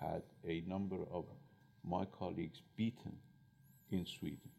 [0.00, 1.24] had a number of
[1.84, 3.16] my colleagues beaten
[3.90, 4.50] in Sweden.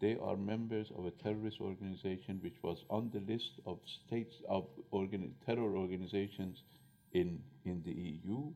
[0.00, 4.66] They are members of a terrorist organization which was on the list of states of
[4.92, 6.62] organi- terror organizations
[7.12, 8.52] in, in the EU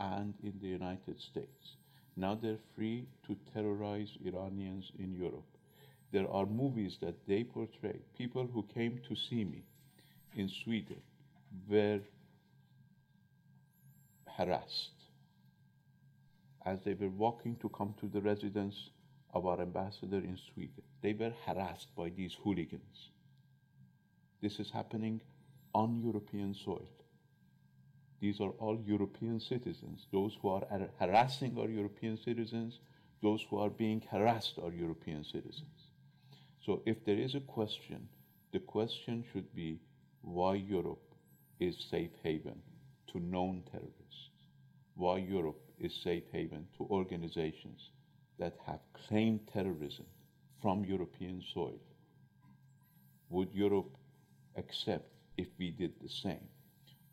[0.00, 1.76] and in the United States.
[2.16, 5.46] Now they're free to terrorize Iranians in Europe.
[6.12, 8.00] There are movies that they portray.
[8.16, 9.62] People who came to see me
[10.36, 11.00] in Sweden
[11.68, 12.00] were
[14.26, 14.90] harassed
[16.64, 18.90] as they were walking to come to the residence
[19.34, 20.82] of our ambassador in Sweden.
[21.00, 23.10] They were harassed by these hooligans.
[24.40, 25.20] This is happening
[25.74, 26.88] on European soil.
[28.22, 30.06] These are all European citizens.
[30.12, 32.78] Those who are har- harassing are European citizens.
[33.20, 35.88] Those who are being harassed are European citizens.
[36.64, 38.08] So if there is a question,
[38.52, 39.80] the question should be
[40.20, 41.16] why Europe
[41.58, 42.62] is safe haven
[43.08, 44.38] to known terrorists.
[44.94, 47.90] Why Europe is safe haven to organizations
[48.38, 50.06] that have claimed terrorism
[50.60, 51.80] from European soil.
[53.30, 53.96] Would Europe
[54.54, 56.51] accept if we did the same?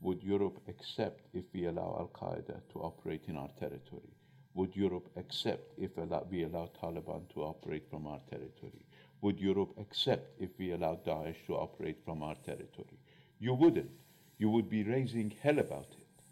[0.02, 4.14] Would Europe accept if we allow Al Qaeda to operate in our territory?
[4.54, 8.86] Would Europe accept if we allow Taliban to operate from our territory?
[9.22, 12.98] Would Europe accept if we allow Daesh to operate from our territory?
[13.40, 13.92] You wouldn't.
[14.38, 16.24] You would be raising hell about it.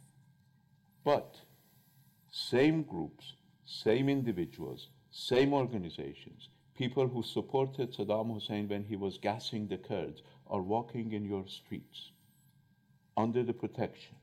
[1.03, 1.35] But
[2.31, 3.33] same groups,
[3.65, 10.21] same individuals, same organizations, people who supported Saddam Hussein when he was gassing the Kurds
[10.47, 12.11] are walking in your streets
[13.17, 14.15] under the protection.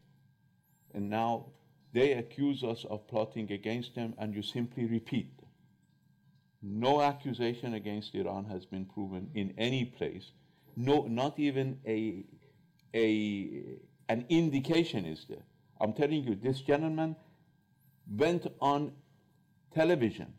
[0.94, 1.46] And now
[1.92, 5.32] they accuse us of plotting against them, and you simply repeat.
[6.62, 10.30] No accusation against Iran has been proven in any place.
[10.76, 12.24] No, not even a,
[12.94, 13.62] a,
[14.08, 15.44] an indication is there.
[15.80, 17.16] I'm telling you, this gentleman
[18.10, 18.92] went on
[19.74, 20.32] television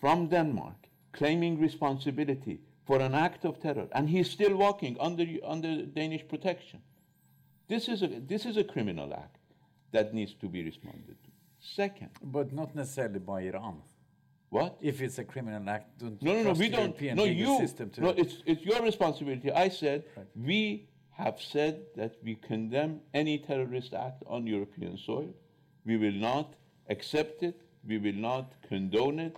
[0.00, 0.76] from Denmark
[1.12, 6.80] claiming responsibility for an act of terror, and he's still walking under, under Danish protection.
[7.68, 9.36] This is, a, this is a criminal act
[9.92, 11.30] that needs to be responded to.
[11.60, 13.82] Second, But not necessarily by Iran.
[14.50, 14.78] what?
[14.80, 16.80] If it's a criminal act, don't No, no, no, we don't.
[17.00, 17.58] European No, you.
[17.58, 19.52] system to No, it's, it's your responsibility.
[19.52, 20.04] I said,
[20.34, 25.34] we have said that we condemn any terrorist act on European soil.
[25.84, 26.54] We will not
[26.88, 27.60] accept it.
[27.86, 29.36] We will not condone it.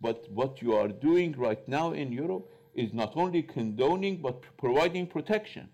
[0.00, 5.06] But what you are doing right now in Europe is not only condoning, but providing
[5.06, 5.68] protection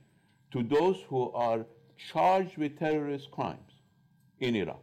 [0.52, 1.64] to those who are
[1.96, 3.72] charged with terrorist crimes
[4.40, 4.82] in Iraq.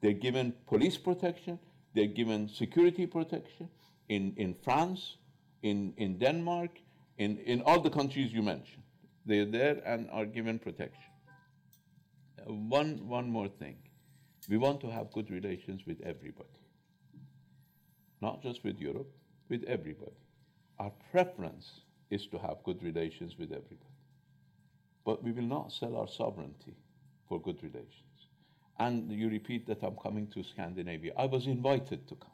[0.00, 1.58] They're given police protection,
[1.94, 3.68] they're given security protection
[4.08, 5.16] in, in France,
[5.62, 6.70] in, in Denmark,
[7.18, 8.82] in, in all the countries you mentioned.
[9.24, 11.10] They're there and are given protection.
[12.38, 13.76] Uh, One, one more thing.
[14.48, 16.60] We want to have good relations with everybody,
[18.20, 19.10] not just with Europe,
[19.48, 20.18] with everybody.
[20.78, 21.80] Our preference
[22.10, 23.93] is to have good relations with everybody.
[25.04, 26.74] But we will not sell our sovereignty
[27.28, 28.00] for good relations.
[28.78, 31.12] And you repeat that I'm coming to Scandinavia.
[31.16, 32.30] I was invited to come.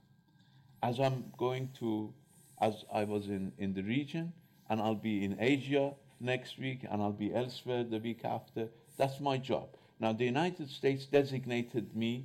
[0.83, 2.13] As I'm going to,
[2.61, 4.33] as I was in, in the region,
[4.71, 9.21] and I'll be in Asia next week, and I'll be elsewhere the week after, that's
[9.21, 9.69] my job.
[9.99, 12.25] Now, the United States designated me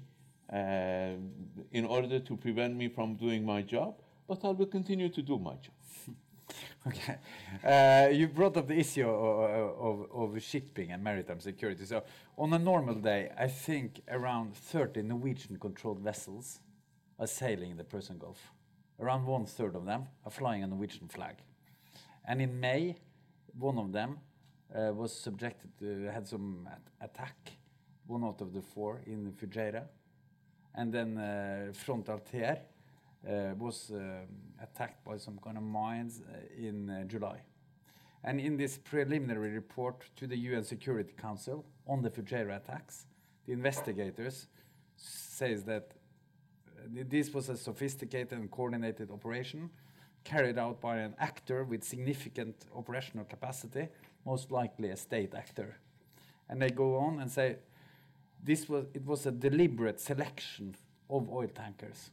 [0.52, 1.16] uh,
[1.72, 3.96] in order to prevent me from doing my job,
[4.28, 6.16] but I will continue to do my job.
[6.88, 7.18] Okay.
[7.64, 11.84] Uh, you brought up the issue of, of, of shipping and maritime security.
[11.84, 12.04] So,
[12.38, 16.60] on a normal day, I think around 30 Norwegian controlled vessels
[17.18, 18.52] are sailing in the Persian Gulf.
[19.00, 21.38] Around one third of them are flying a Norwegian flag.
[22.28, 22.98] And in May,
[23.58, 24.20] one of them
[24.74, 27.52] uh, was subjected to, had some at- attack,
[28.06, 29.86] one out of the four in Fujairah.
[30.76, 32.60] And then uh, Front Altair
[33.57, 34.28] was um,
[34.61, 37.41] attacked by some kind of mines uh, in July.
[38.23, 43.05] And in this preliminary report to the UN Security Council on the Fujairah attacks,
[43.45, 44.47] the investigators
[44.95, 45.91] says that
[46.89, 49.69] this was a sophisticated and coordinated operation
[50.23, 53.88] carried out by an actor with significant operational capacity,
[54.26, 55.78] most likely a state actor.
[56.49, 57.57] And they go on and say
[58.43, 60.76] this was it was a deliberate selection
[61.09, 62.09] of oil tankers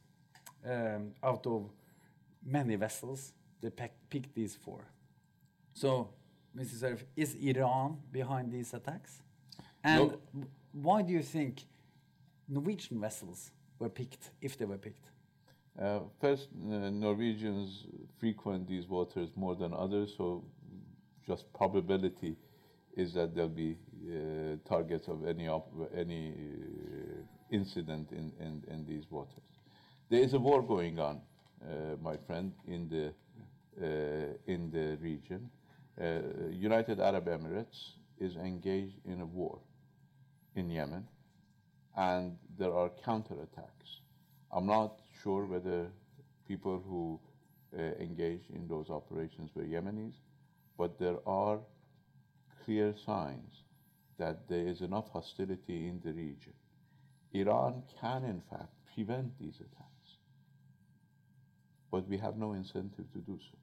[0.69, 1.71] um, out of
[2.45, 3.33] many vessels.
[3.61, 4.85] They picked these four.
[5.75, 6.11] So,
[6.57, 6.75] Mr.
[6.83, 9.23] Zarif, is Iran behind these attacks?
[9.85, 10.47] And no.
[10.73, 11.63] why do you think
[12.49, 15.07] Norwegian vessels were picked, if they were picked?
[15.81, 17.87] Uh, first, uh, Norwegians
[18.19, 20.45] frequent these waters more than others, so
[21.27, 22.37] just probability
[22.95, 25.49] is that they'll be uh, targets of any
[25.97, 29.52] any uh, incident in, in, in these waters.
[30.13, 31.23] There is a war going on,
[31.65, 33.15] uh, my friend, in the
[33.83, 35.49] uh, in the region.
[36.51, 39.59] United Arab Emirates is engaged in a war
[40.55, 41.09] in Yemen,
[41.97, 44.01] and there are counterattacks.
[44.51, 45.87] I'm not sure whether
[46.47, 47.19] people who
[47.75, 50.13] uh, in those operations were Yemenis,
[50.77, 51.59] but there are
[52.67, 53.63] clear signs
[54.19, 56.53] that there is enough hostility in the region.
[57.33, 59.92] Iran can, in fact, prevent these attacks,
[61.93, 63.59] but we have no incentive to do so.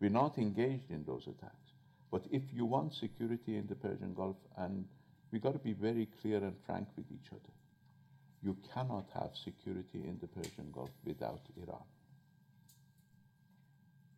[0.00, 1.72] We're not engaged in those attacks.
[2.10, 4.84] But if you want security in the Persian Gulf, and
[5.30, 7.52] we've got to be very clear and frank with each other,
[8.42, 11.84] you cannot have security in the Persian Gulf without Iran.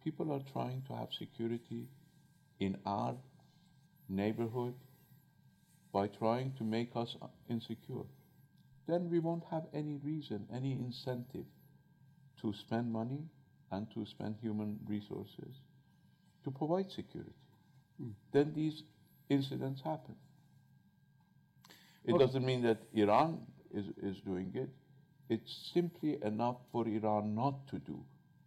[0.02, 1.86] People are trying to have security
[2.60, 3.14] in our
[4.08, 4.74] neighborhood
[5.92, 7.14] by trying to make us
[7.50, 8.06] insecure.
[8.86, 11.44] Then we won't have any reason, any incentive
[12.40, 13.24] to spend money
[13.72, 15.60] and to spend human resources
[16.44, 17.32] to provide security.
[18.02, 18.12] Mm.
[18.32, 18.82] Then these
[19.28, 20.14] incidents happen.
[22.04, 22.24] It okay.
[22.24, 23.40] doesn't mean that Iran
[23.72, 24.70] is, is doing it.
[25.28, 28.00] It's simply enough for Iran not to do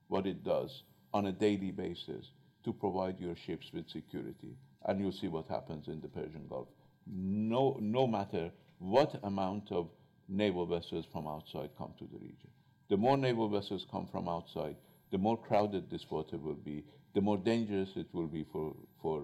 [0.08, 2.26] what it does on a daily basis
[2.66, 4.58] to provide your ships with security.
[4.86, 6.68] And you'll see what happens in the Persian Gulf.
[7.08, 9.90] No, no matter what amount of
[10.28, 12.50] naval vessels from outside come to the region.
[12.90, 14.76] The more naval vessels come from outside,
[15.14, 16.84] the more crowded this water will be,
[17.14, 19.22] the more dangerous it will be for, for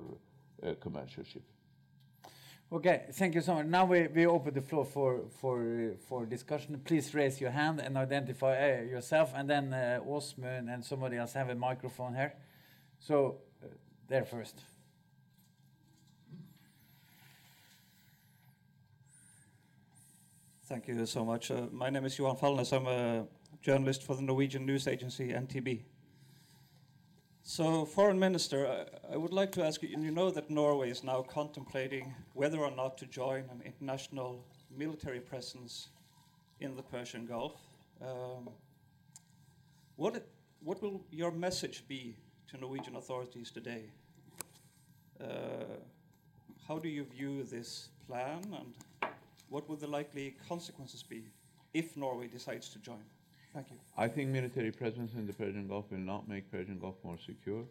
[0.62, 1.42] uh, commercial shipping.
[2.72, 3.66] Okay, thank you so much.
[3.66, 6.80] Now we, we open the floor for, for, for discussion.
[6.86, 11.34] Please raise your hand and identify uh, yourself, and then uh, Osman and somebody else
[11.34, 12.36] have a microphone here.
[13.00, 13.70] So, uh,
[14.08, 14.62] there first.
[20.68, 21.50] Thank you so much.
[21.50, 22.72] Uh, my name is Johan Falnes.
[22.74, 23.26] I'm a
[23.62, 25.82] journalist for the Norwegian news agency NTB.
[27.44, 31.04] So, Foreign Minister, I, I, would like to ask you you know that Norway is
[31.04, 35.90] now contemplating whether or not to join an international military presence
[36.60, 37.56] in the Persian Gulf.
[38.02, 38.50] Um,
[39.96, 40.28] what,
[40.64, 42.16] what will your message be
[42.50, 43.86] to Norwegian authorities today?
[45.20, 45.26] Uh,
[46.68, 49.12] how do you view this plan, and
[49.50, 51.24] what would the likely consequences be
[51.74, 53.04] if Norway decides to join?
[53.54, 53.78] Thank you.
[53.98, 57.64] I think military presence in the Persian Gulf will not make Persian Gulf more secure.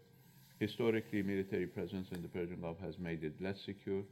[0.59, 4.03] Historically, military presence in the Persian Gulf has made it less secure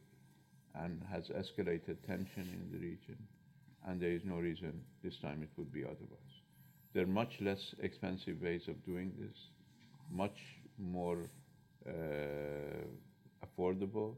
[0.77, 3.17] and has escalated tension in the region,
[3.87, 6.35] and there is no reason this time it would be otherwise.
[6.95, 9.37] There are much less expensive ways of doing this,
[10.11, 10.39] much
[10.79, 11.29] more
[11.89, 11.93] uh,
[13.45, 14.15] affordable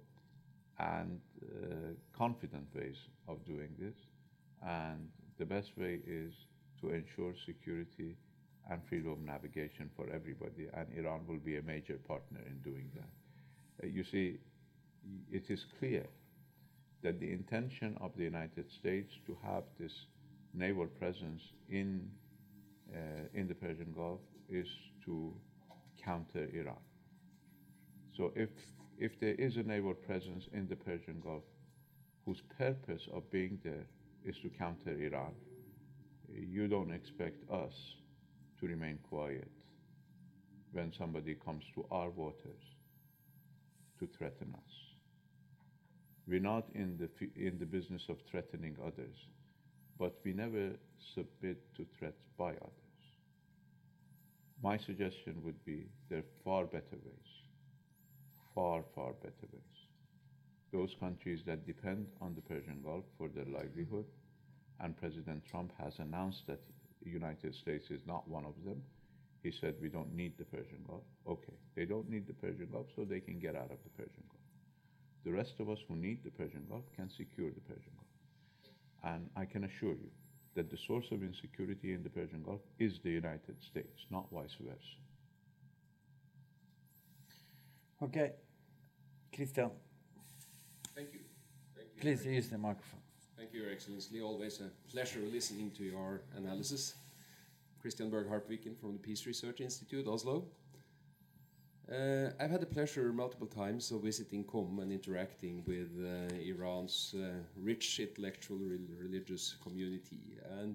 [0.79, 2.97] and uh, confident ways
[3.27, 3.95] of doing this,
[4.67, 6.35] and the best way is
[6.81, 8.17] to ensure security
[8.71, 12.91] and freedom of navigation for everybody, and Iran will be a major partner in doing
[12.95, 13.85] that.
[13.85, 14.39] Uh, you see,
[15.33, 16.07] it is clear
[17.03, 19.93] that the intention of the United States to have this
[20.53, 22.11] naval presence in,
[22.93, 22.99] uh,
[23.35, 24.67] in the Persian Gulf is
[25.05, 25.33] to
[26.05, 26.83] counter Iran.
[28.17, 28.51] So if,
[28.99, 31.45] if there is a naval presence in the Persian Gulf
[32.27, 33.87] whose purpose of being there
[34.25, 35.33] is to counter Iran,
[36.35, 37.73] you don't expect us
[38.61, 39.51] to remain quiet
[40.73, 42.63] when somebody comes to our waters
[43.99, 44.73] to threaten us.
[46.27, 47.09] We're not in the,
[47.43, 49.17] in the business of threatening others,
[49.99, 50.73] but we never
[51.15, 52.89] submit to threats by others.
[54.63, 57.31] My suggestion would be there are far better ways,
[58.55, 59.63] far, far better ways.
[60.73, 64.05] Those countries that depend on the Persian Gulf for their livelihood
[64.81, 66.61] and President Trump has announced that
[67.03, 68.83] the United States is not one of them.
[69.43, 71.05] he said, We don't need the Persian Gulf.
[71.27, 74.25] Okay, they don't need the Persian Gulf, so they can get out of the Persian
[74.29, 74.43] Gulf.
[75.25, 79.15] The rest of us who need the Persian Gulf can secure the Persian Gulf.
[79.15, 80.11] And I can assure you
[80.55, 84.57] that the source of insecurity in the Persian Gulf is the United States, not vice
[84.61, 84.99] versa.
[88.03, 88.33] Okay,
[89.33, 89.71] Kristian,
[90.95, 91.21] Thank you.
[91.77, 92.01] Thank you.
[92.01, 93.08] please use the microphone.
[93.39, 94.21] Thank you, Your Excellency.
[94.21, 96.95] Always a pleasure listening to your analysis.
[97.81, 100.45] Kristian Berg Harpviken from the Peace Research Institute, Oslo.
[101.89, 107.15] Uh, I've had the pleasure multiple times of visiting Qom and interacting with uh, Iran's
[107.17, 110.37] uh, rich intellectual rel religious community.
[110.59, 110.75] And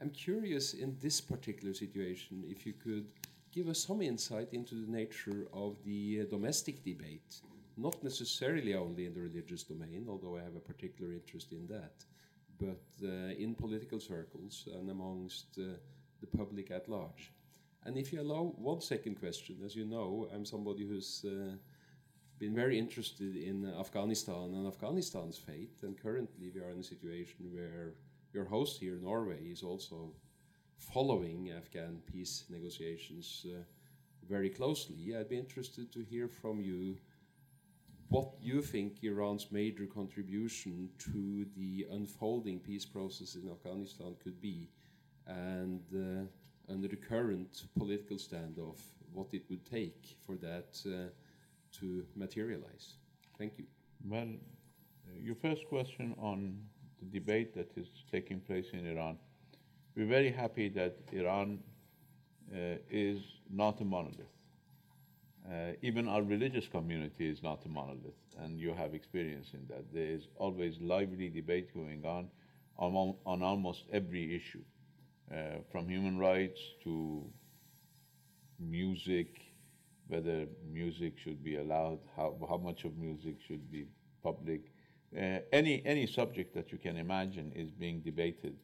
[0.00, 3.06] I'm curious in this particular situation if you could
[3.52, 7.42] give us some insight into the nature of the uh, domestic debate,
[7.76, 12.04] not necessarily only in the religious domain, although I have a particular interest in that,
[12.58, 15.74] but uh, in political circles and amongst uh,
[16.20, 17.32] the public at large.
[17.84, 21.56] And if you allow one second question, as you know, I'm somebody who's uh,
[22.38, 27.52] been very interested in Afghanistan and Afghanistan's fate, and currently we are in a situation
[27.52, 27.94] where
[28.32, 30.12] your host here, Norway, is also
[30.78, 33.62] following Afghan peace negotiations uh,
[34.28, 35.14] very closely.
[35.16, 36.96] I'd be interested to hear from you
[38.12, 44.68] what you think Iran's major contribution to the unfolding peace process in Afghanistan could be,
[45.26, 48.80] and uh, under the current political standoff,
[49.14, 51.08] what it would take for that uh,
[51.78, 52.96] to materialize.
[53.38, 53.64] Thank you.
[54.06, 56.58] Well, uh, your first question on
[57.00, 59.16] the debate that is taking place in Iran,
[59.96, 61.60] we're very happy that Iran
[62.52, 64.41] uh, is not a monolith.
[65.50, 69.92] Uh, even our religious community is not a monolith, and you have experience in that.
[69.92, 72.28] There is always lively debate going on
[72.78, 74.62] on, on almost every issue,
[75.32, 77.24] uh, from human rights to
[78.58, 79.40] music,
[80.08, 83.86] whether music should be allowed, how, how much of music should be
[84.22, 84.62] public.
[85.16, 88.56] Uh, any, any subject that you can imagine is being debated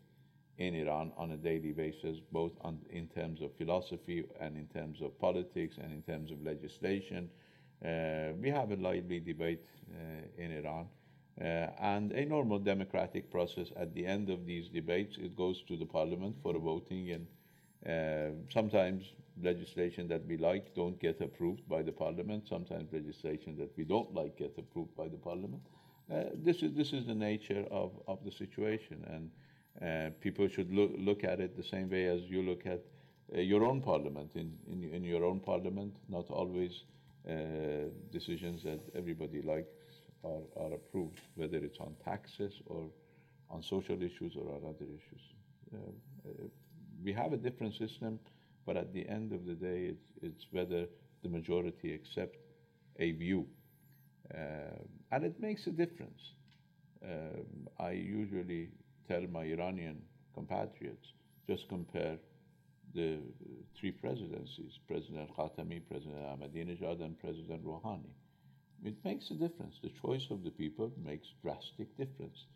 [0.59, 5.00] in Iran on a daily basis, both on, in terms of philosophy and in terms
[5.00, 7.30] of politics and in terms of legislation.
[7.84, 10.86] Uh, we have a lively debate uh, in Iran.
[11.40, 15.76] Uh, and a normal democratic process at the end of these debates, it goes to
[15.76, 17.26] the parliament for a voting and
[17.86, 22.48] uh, sometimes legislation that we like don't get approved by the parliament.
[22.48, 25.62] Sometimes legislation that we don't like get approved by the parliament.
[26.12, 29.30] Uh, this is this is the nature of, of the situation, and
[29.83, 32.81] uh, people should look look at it the same way as you look at
[33.35, 34.31] uh, your own parliament.
[34.35, 36.85] In, in in your own parliament, not always
[37.29, 37.33] uh,
[38.12, 39.68] decisions that everybody likes
[40.24, 42.91] are, are approved, whether it's on taxes or
[43.51, 45.22] on social issues or on other issues.
[45.72, 45.79] Uh,
[46.29, 46.49] uh,
[47.05, 48.18] we have a different system,
[48.66, 50.87] but at the end of the day, it's, it's whether
[51.22, 52.37] the majority accept
[52.99, 53.47] a view.
[55.11, 56.35] And it makes a difference.
[57.03, 58.68] Um, I usually
[59.09, 60.02] tell my Iranian
[60.34, 61.09] compatriots
[61.48, 62.18] just compare
[62.94, 63.18] the
[63.78, 68.12] three presidencies President Khatami, President Ahmadinejad, and President Rouhani.
[68.84, 69.76] It makes a difference.
[69.82, 72.46] The choice of the people makes drastic difference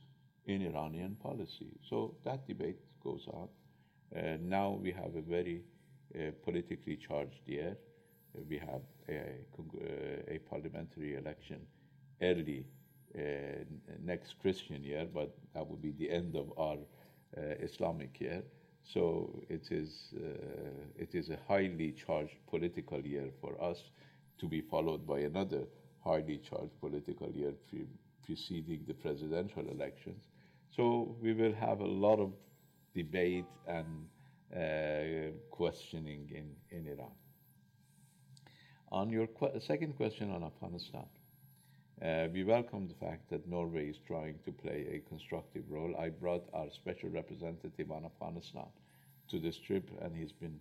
[0.46, 1.70] in Iranian policy.
[1.88, 3.48] So that debate goes on.
[4.16, 5.62] Uh, now we have a very
[6.14, 7.76] uh, politically charged year.
[8.48, 11.60] We have a, cong- uh, a parliamentary election
[12.22, 12.66] early
[14.02, 16.78] next Christian year, but that will be the end of our
[17.36, 18.42] uh, Islamic year.
[18.84, 20.22] So it is, uh,
[20.96, 23.78] it is a highly charged political year for us
[24.38, 25.64] to be followed by another
[26.00, 27.86] highly charged political year pre-
[28.24, 30.24] preceding the presidential elections.
[30.76, 32.32] So we will have a lot of
[32.94, 34.08] debate and
[34.54, 37.12] uh, questioning in, in Iran.
[38.90, 41.06] On your que- second question on Afghanistan,
[42.04, 45.94] uh, we welcome the fact that Norway is trying to play a constructive role.
[45.96, 48.66] I brought our special representative on Afghanistan
[49.30, 50.58] to this trip, and he's been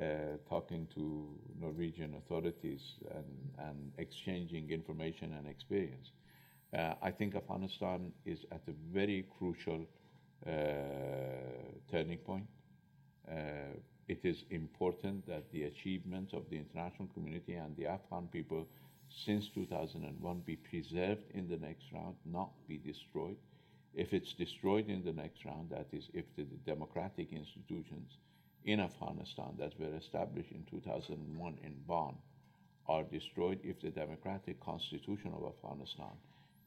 [0.00, 1.28] uh, talking to
[1.60, 2.80] Norwegian authorities
[3.14, 6.10] and, and exchanging information and experience.
[6.76, 9.86] Uh, I think Afghanistan is at a very crucial
[10.46, 10.50] uh,
[11.90, 12.46] turning point.
[13.30, 13.78] Uh,
[14.08, 18.66] it is important that the achievements of the international community and the Afghan people
[19.24, 23.36] since 2001 be preserved in the next round, not be destroyed.
[23.94, 28.16] If it's destroyed in the next round, that is, if the democratic institutions
[28.64, 32.16] in Afghanistan that were established in 2001 in Bonn
[32.88, 36.16] are destroyed, if the democratic constitution of Afghanistan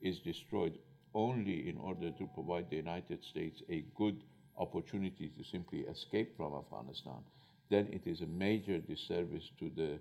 [0.02, 0.78] is destroyed
[1.14, 4.22] only in order to provide the United States a good
[4.58, 7.24] opportunity to simply escape from Afghanistan,
[7.70, 9.98] then it is a major disservice to the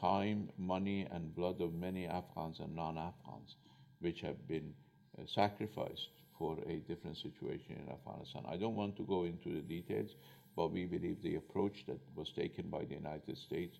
[0.00, 3.56] time, money, and blood of many Afghans and non Afghans,
[4.00, 4.72] which have been
[5.18, 6.08] uh, sacrificed
[6.38, 8.42] for a different situation in Afghanistan.
[8.48, 10.10] I don't want to go into the details,
[10.54, 13.76] but we believe the approach that was taken by the United States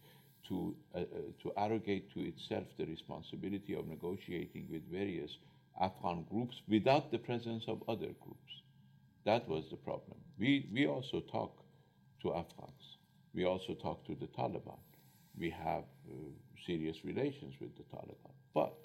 [0.49, 1.05] to, uh, uh,
[1.43, 5.31] to arrogate to itself the responsibility of negotiating with various
[5.81, 8.53] Afghan groups without the presence of other groups.
[9.25, 10.19] That was the problem.
[10.39, 11.65] We, we also talk
[12.23, 12.97] to Afghans.
[13.35, 14.79] We also talk to the Taliban.
[15.39, 16.15] We have uh,
[16.67, 18.33] serious relations with the Taliban.
[18.55, 18.77] But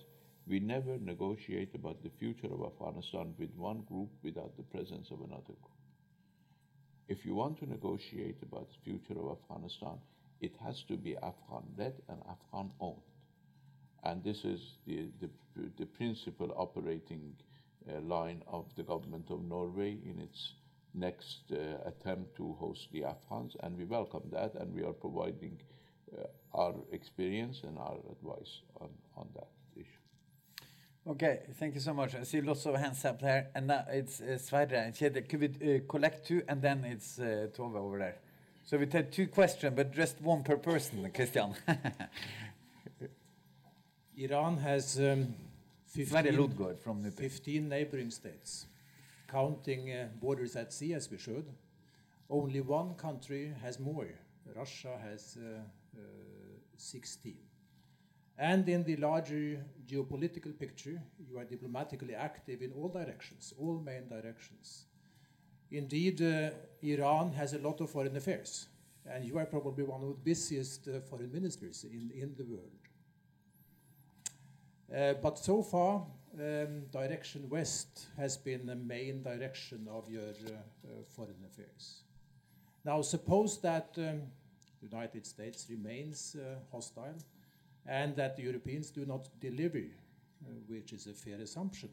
[0.47, 5.19] we never negotiate about the future of Afghanistan with one group without the presence of
[5.21, 5.71] another group.
[7.07, 9.97] If you want to negotiate about the future of Afghanistan,
[10.39, 13.01] it has to be Afghan led and Afghan owned.
[14.03, 15.29] And this is the, the,
[15.77, 17.33] the principal operating
[17.87, 20.53] uh, line of the government of Norway in its
[20.93, 23.55] next uh, attempt to host the Afghans.
[23.61, 25.61] And we welcome that, and we are providing
[26.53, 30.01] our experience and our advice on, on that issue.
[31.07, 32.15] Okay, thank you so much.
[32.15, 35.27] I see lots of hands up there, and now it's uh, Sverre and Kjetil.
[35.27, 38.17] Could we uh, collect two, and then it's uh, Tove over there.
[38.63, 41.55] So we take two questions, but just one per person, Kristian.
[44.17, 45.33] Iran has um,
[45.87, 47.13] Sverre 15, from NUPI.
[47.13, 48.67] 15 neighboring states,
[49.27, 51.45] counting uh, borders at sea as we should.
[52.29, 54.07] Only one country has more.
[54.55, 55.61] Russia has uh,
[56.01, 57.37] uh, 16.
[58.37, 64.07] And in the larger geopolitical picture, you are diplomatically active in all directions, all main
[64.07, 64.85] directions.
[65.69, 66.49] Indeed, uh,
[66.81, 68.67] Iran has a lot of foreign affairs,
[69.05, 72.71] and you are probably one of the busiest uh, foreign ministers in, in the world.
[74.93, 76.05] Uh, but so far,
[76.39, 82.01] um, direction west has been the main direction of your uh, uh, foreign affairs.
[82.83, 84.23] Now, suppose that um,
[84.81, 87.17] the United States remains uh, hostile
[87.85, 91.89] and that the Europeans do not deliver, uh, which is a fair assumption.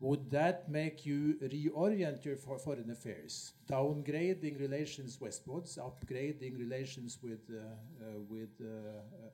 [0.00, 7.40] Would that make you reorient your for foreign affairs, downgrading relations westwards, upgrading relations with,
[7.50, 8.50] uh, with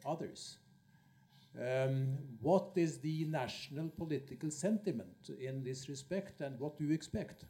[0.07, 0.59] others?
[1.61, 7.45] Um, what is the national political sentiment in this respect, and what do you expect?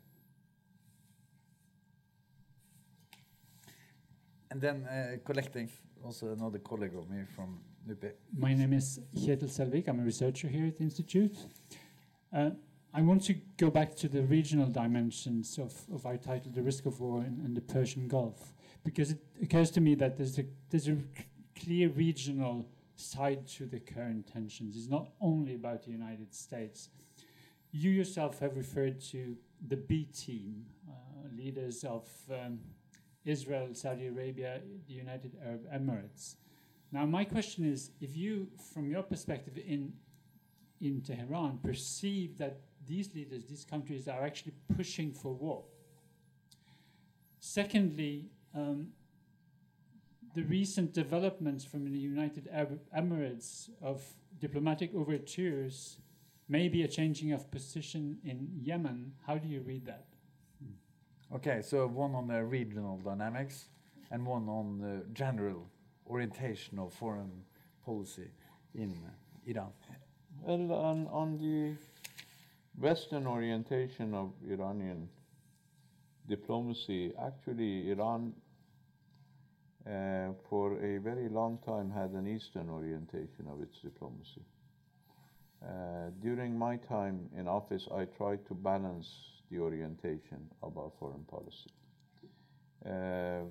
[4.53, 5.71] And then uh, collecting,
[6.05, 8.11] also another colleague of me from NUPI.
[8.37, 9.89] My name is Kjetil Selvik.
[9.89, 11.35] I'm a researcher here at the Institute.
[12.31, 12.51] Uh,
[12.93, 16.85] I want to go back to the regional dimensions of, of our title, The Risk
[16.85, 18.53] of War in, in the Persian Gulf,
[18.85, 20.99] because it occurs to me that there's a, there's a
[21.59, 24.77] clear regional side to the current tensions.
[24.77, 26.91] It's not only about the United States.
[27.71, 29.35] You yourself have referred to
[29.67, 30.93] the B team, uh,
[31.35, 32.59] leaders of um,
[33.25, 36.37] Israel, Saudi Arabia, the United Arab Emirates.
[36.91, 39.93] Now, my question is if you, from your perspective in,
[40.81, 45.65] in Tehran, perceive that these leaders, these countries, are actually pushing for war.
[47.41, 48.89] Secondly, um,
[50.35, 54.03] the recent developments from the United Arab Emirates of
[54.41, 55.99] diplomatic overtures,
[56.49, 59.13] maybe a changing of position in Yemen.
[59.27, 60.12] How do you read that?
[61.35, 63.69] Okay, so one on the regional dynamics
[64.11, 65.67] and one on the general
[66.07, 67.45] orientation of foreign
[67.87, 68.29] policy
[68.75, 68.95] in
[69.47, 69.73] Iran.
[70.43, 71.75] Well, on, on the
[72.79, 75.09] Western orientation of Iranian
[76.29, 78.35] diplomacy, actually, Iran
[79.87, 84.45] uh, for a very long time had an Eastern orientation of its diplomacy.
[85.65, 91.25] Uh, during my time in office, I tried to balance the orientation of our foreign
[91.25, 91.71] policy.
[92.85, 93.45] Uh,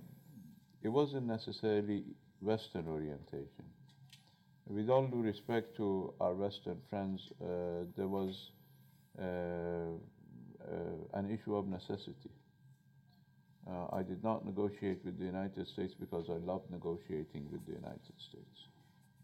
[0.82, 2.04] it wasn't necessarily
[2.42, 3.66] Western orientation.
[4.68, 8.52] With all due respect to our Western friends, uh, there was
[9.20, 10.76] uh, uh,
[11.14, 12.32] an issue of necessity.
[13.70, 17.74] Uh, I did not negotiate with the United States because I loved negotiating with the
[17.74, 18.68] United States.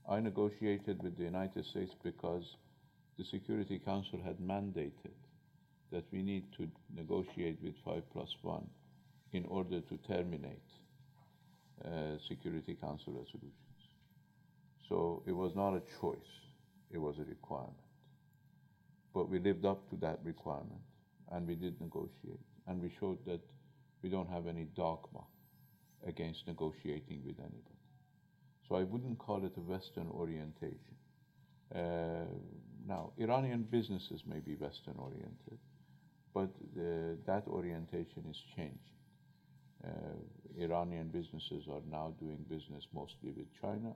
[0.08, 2.56] I negotiated with the United States because
[3.18, 5.18] the Security Council had mandated
[5.92, 8.66] that we need to negotiate with 5 plus 1
[9.34, 10.70] in order to terminate
[11.86, 13.54] uh, Security Council resolutions.
[14.90, 16.18] So it was not a choice,
[16.92, 17.76] it was a requirement.
[19.14, 20.82] But we lived up to that requirement
[21.32, 22.40] and we did negotiate.
[22.68, 23.42] And we showed that
[24.04, 25.24] we don't have any dogma
[26.06, 27.78] against negotiating with anybody.
[28.68, 30.96] So I wouldn't call it a Western orientation.
[31.74, 32.26] Uh,
[32.88, 35.60] now, Iranian businesses may be Western oriented,
[36.34, 38.80] but the, that orientation is changing.
[39.84, 39.90] Uh,
[40.60, 43.96] Iranian businesses are now doing business mostly with China,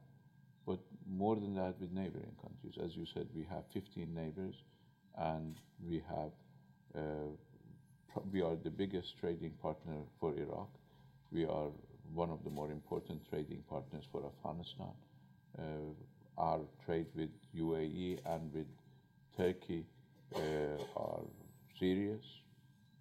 [0.66, 0.80] but
[1.10, 2.76] more than that with neighboring countries.
[2.84, 4.56] As you said, we have 15 neighbors,
[5.18, 5.56] and
[5.88, 6.32] we have
[6.96, 7.32] uh,
[8.32, 10.70] we are the biggest trading partner for Iraq.
[11.32, 11.70] We are
[12.14, 14.94] one of the more important trading partners for Afghanistan.
[15.58, 15.62] Uh,
[16.38, 18.68] our trade with UAE and with
[19.38, 19.86] Turkey
[20.36, 20.40] uh,
[20.96, 21.24] are
[21.82, 22.24] serious.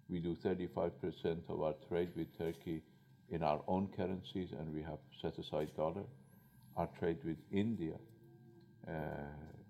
[0.09, 2.81] We do 35% of our trade with Turkey
[3.29, 6.03] in our own currencies, and we have set aside dollar.
[6.75, 7.97] Our trade with India
[8.87, 8.91] uh,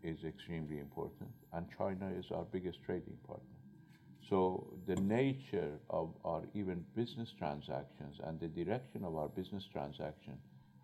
[0.02, 3.58] is extremely important, and China is our biggest trading partner.
[4.30, 10.38] So the nature of our even business transactions and the direction of our business transaction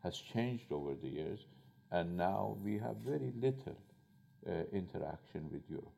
[0.03, 1.39] has changed over the years,
[1.91, 3.77] and now we have very little
[4.45, 5.93] uh, interaction with Europe.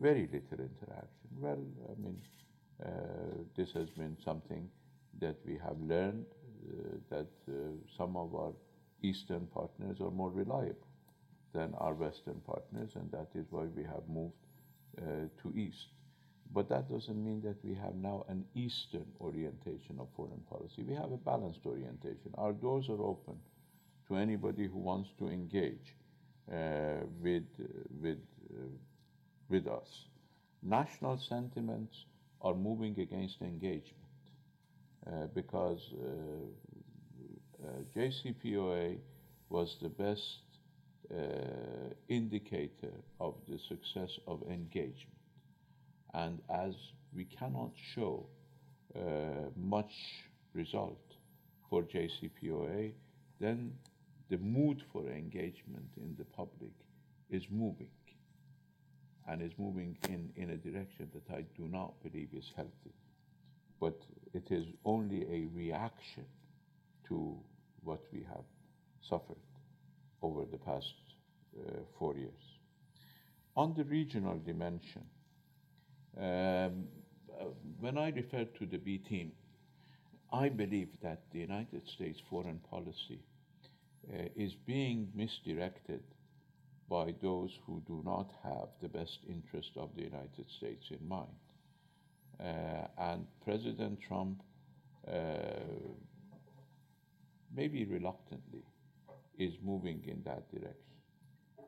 [0.00, 1.28] Very little interaction.
[1.38, 2.16] Well, I mean,
[2.82, 2.88] uh,
[3.56, 4.68] this has been something
[5.20, 7.52] that we have learned uh, that uh,
[7.98, 8.52] some of our
[9.02, 10.88] eastern partners are more reliable
[11.52, 14.34] than our western partners, and that is why we have moved
[14.98, 15.02] uh,
[15.42, 15.88] to east.
[16.52, 20.82] But that doesn't mean that we have now an Eastern orientation of foreign policy.
[20.82, 22.32] We have a balanced orientation.
[22.38, 23.36] Our doors are open
[24.08, 25.94] to anybody who wants to engage
[26.52, 27.44] uh, with,
[28.00, 28.18] with,
[28.50, 28.64] uh,
[29.50, 30.06] with us.
[30.62, 32.04] National sentiments
[32.40, 33.96] are moving against engagement
[35.06, 38.98] uh, because uh, uh, JCPOA
[39.48, 40.40] was the best
[41.10, 41.16] uh,
[42.08, 45.16] indicator of the success of engagement.
[46.14, 46.74] And as
[47.14, 48.26] we cannot show
[49.56, 49.92] much
[50.52, 51.00] result
[51.68, 52.92] for JCPOA,
[53.40, 53.72] then
[54.28, 56.72] the mood for engagement in the public
[57.30, 57.88] is moving
[59.30, 62.94] and is moving in, in a direction that I do not believe is healthy.
[63.78, 63.96] But
[64.34, 66.24] it is only a reaction
[67.08, 67.36] to
[67.84, 68.44] what we have
[69.08, 69.36] suffered
[70.20, 70.92] over the past
[71.56, 72.42] uh, four years.
[73.56, 75.04] On the regional dimension,
[76.18, 77.44] um, uh,
[77.78, 79.30] when I refer to the B team,
[80.32, 83.20] I believe that the United States foreign policy
[84.12, 86.02] uh, is being misdirected
[86.90, 91.38] by those who do not have the best interest of the United States in mind.
[92.40, 94.42] Uh, and President Trump,
[95.06, 95.12] uh,
[97.54, 98.64] maybe reluctantly,
[99.38, 100.96] is moving in that direction.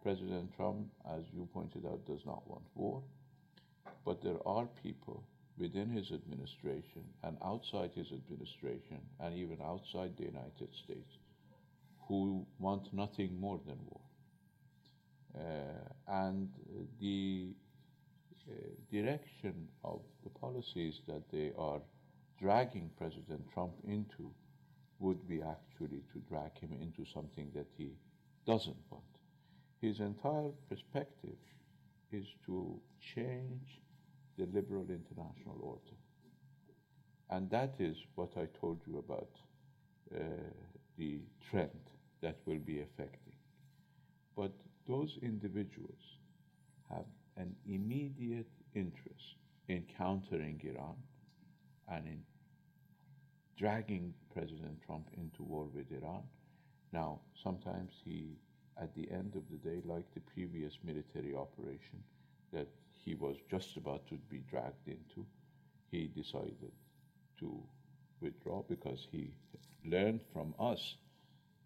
[0.02, 3.00] President Trump, as you pointed out, does not want war,
[4.04, 5.22] but there are people
[5.56, 11.12] within his administration and outside his administration and even outside the United States
[12.08, 14.01] who want nothing more than war.
[15.34, 15.42] Uh,
[16.08, 16.48] and
[17.00, 17.48] the
[18.48, 18.52] uh,
[18.90, 21.80] direction of the policies that they are
[22.38, 24.30] dragging President Trump into
[24.98, 27.92] would be actually to drag him into something that he
[28.46, 29.02] doesn't want.
[29.80, 31.38] His entire perspective
[32.12, 32.78] is to
[33.14, 33.80] change
[34.38, 35.96] the liberal international order.
[37.30, 39.30] And that is what I told you about
[40.14, 40.18] uh,
[40.98, 41.20] the
[41.50, 41.70] trend
[42.20, 43.34] that will be affecting.
[44.36, 44.52] But
[44.88, 46.18] those individuals
[46.90, 47.06] have
[47.36, 49.36] an immediate interest
[49.68, 50.96] in countering Iran
[51.88, 52.22] and in
[53.56, 56.22] dragging President Trump into war with Iran.
[56.92, 58.36] Now, sometimes he,
[58.80, 62.02] at the end of the day, like the previous military operation
[62.52, 65.26] that he was just about to be dragged into,
[65.90, 66.72] he decided
[67.38, 67.62] to
[68.20, 69.32] withdraw because he
[69.84, 70.96] learned from us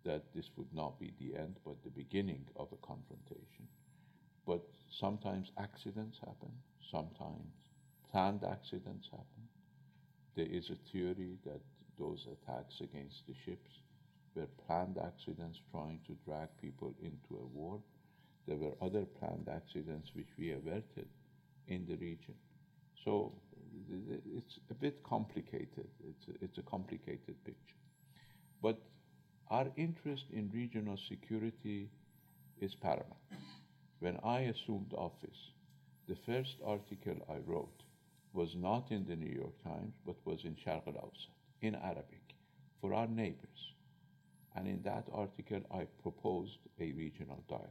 [0.07, 3.69] that this would not be the end but the beginning of a confrontation.
[4.47, 4.63] But
[5.01, 6.53] sometimes accidents happen,
[6.91, 7.53] sometimes
[8.11, 9.43] planned accidents happen.
[10.37, 11.61] There is a theory that
[11.99, 13.71] those attacks against the ships
[14.35, 17.81] were planned accidents trying to drag people into a war.
[18.47, 21.09] There were other planned accidents which we averted
[21.67, 22.35] in the region.
[23.05, 23.33] So
[24.37, 25.89] it's a bit complicated.
[26.09, 27.81] It's a, it's a complicated picture.
[28.63, 28.81] But
[29.51, 31.89] our interest in regional security
[32.61, 33.15] is paramount.
[34.01, 35.53] When I assumed office,
[36.09, 37.83] the first article I wrote
[38.33, 41.31] was not in the New York Times, but was in Sharq al-Awsat,
[41.63, 42.35] in Arabic,
[42.81, 43.73] for our neighbors.
[44.55, 47.71] And in that article, I proposed a regional dialogue.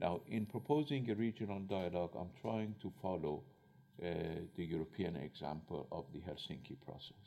[0.00, 3.42] Now, in proposing a regional dialogue, I'm trying to follow
[4.02, 4.06] uh,
[4.56, 7.24] the European example of the Helsinki process.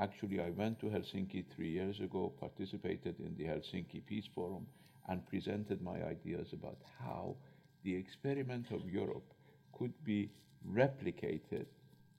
[0.00, 4.66] Actually, I went to Helsinki three years ago, participated in the Helsinki Peace Forum,
[5.08, 7.34] and presented my ideas about how
[7.82, 9.34] the experiment of Europe
[9.72, 10.30] could be
[10.72, 11.66] replicated,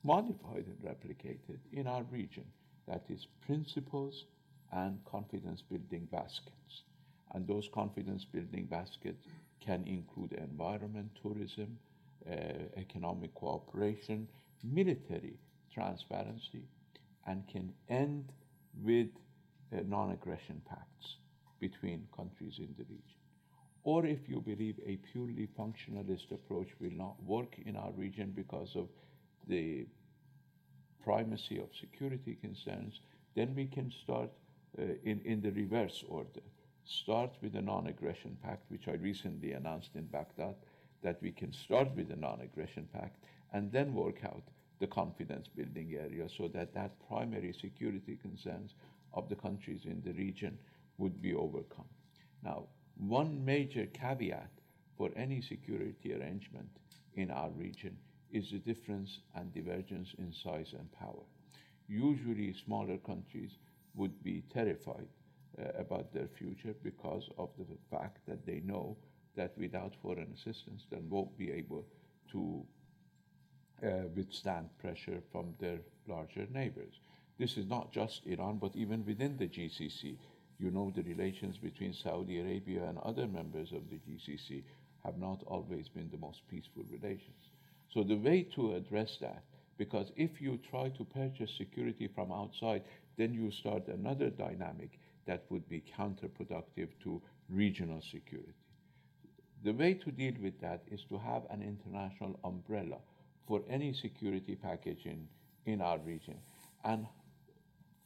[0.03, 2.45] modified and replicated in our region.
[2.87, 4.25] that is principles
[4.71, 6.83] and confidence building baskets.
[7.33, 9.23] And those confidence building baskets
[9.61, 11.77] can include environment, tourism,
[12.27, 12.33] uh,
[12.77, 14.27] economic cooperation,
[14.63, 15.37] military
[15.71, 16.63] transparency,
[17.27, 18.31] and can end
[18.81, 19.07] with
[19.73, 21.17] uh, non aggression pacts
[21.59, 23.19] between countries in the region.
[23.83, 28.75] Or if you believe a purely functionalist approach will not work in our region because
[28.75, 28.87] of
[29.47, 29.87] the
[31.03, 32.99] primacy of security concerns,
[33.35, 34.29] then we can start
[34.77, 36.41] uh, in, in the reverse order.
[36.85, 40.55] Start with a non aggression pact, which I recently announced in Baghdad,
[41.01, 44.43] that we can start with a non aggression pact and then work out
[44.79, 48.73] the confidence building area so that that primary security concerns
[49.13, 50.57] of the countries in the region
[50.97, 51.87] would be overcome.
[52.43, 52.65] Now,
[52.97, 54.51] one major caveat
[54.97, 56.69] for any security arrangement
[57.15, 57.97] in our region
[58.31, 61.23] is the difference and divergence in size and power.
[61.87, 63.51] Usually, smaller countries
[63.95, 65.07] would be terrified
[65.57, 68.95] uh, about their future because of the fact that they know
[69.35, 71.85] that without foreign assistance, they won't be able
[72.31, 72.63] to
[73.81, 76.99] Uh, withstand pressure from their larger neighbors.
[77.37, 80.17] This is not just Iran, but even within the GCC.
[80.59, 84.63] You know, the relations between Saudi Arabia and other members of the GCC
[85.05, 87.51] have not always been the most peaceful relations.
[87.93, 89.43] So, the way to address that,
[89.77, 92.83] because if you try to purchase security from outside,
[93.15, 98.51] then you start another dynamic that would be counterproductive to regional security.
[99.63, 102.97] The way to deal with that is to have an international umbrella
[103.49, 105.27] for any security package in,
[105.65, 106.35] in our region.
[106.85, 107.07] And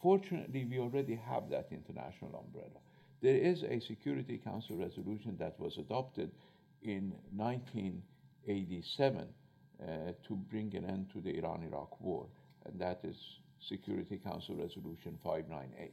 [0.01, 2.79] fortunately, we already have that international umbrella.
[3.21, 6.31] There is a Security Council resolution that was adopted
[6.81, 9.27] in 1987
[9.81, 9.85] uh,
[10.27, 12.25] to bring an end to the Iran Iraq war,
[12.65, 13.17] and that is
[13.59, 15.91] Security Council Resolution 598.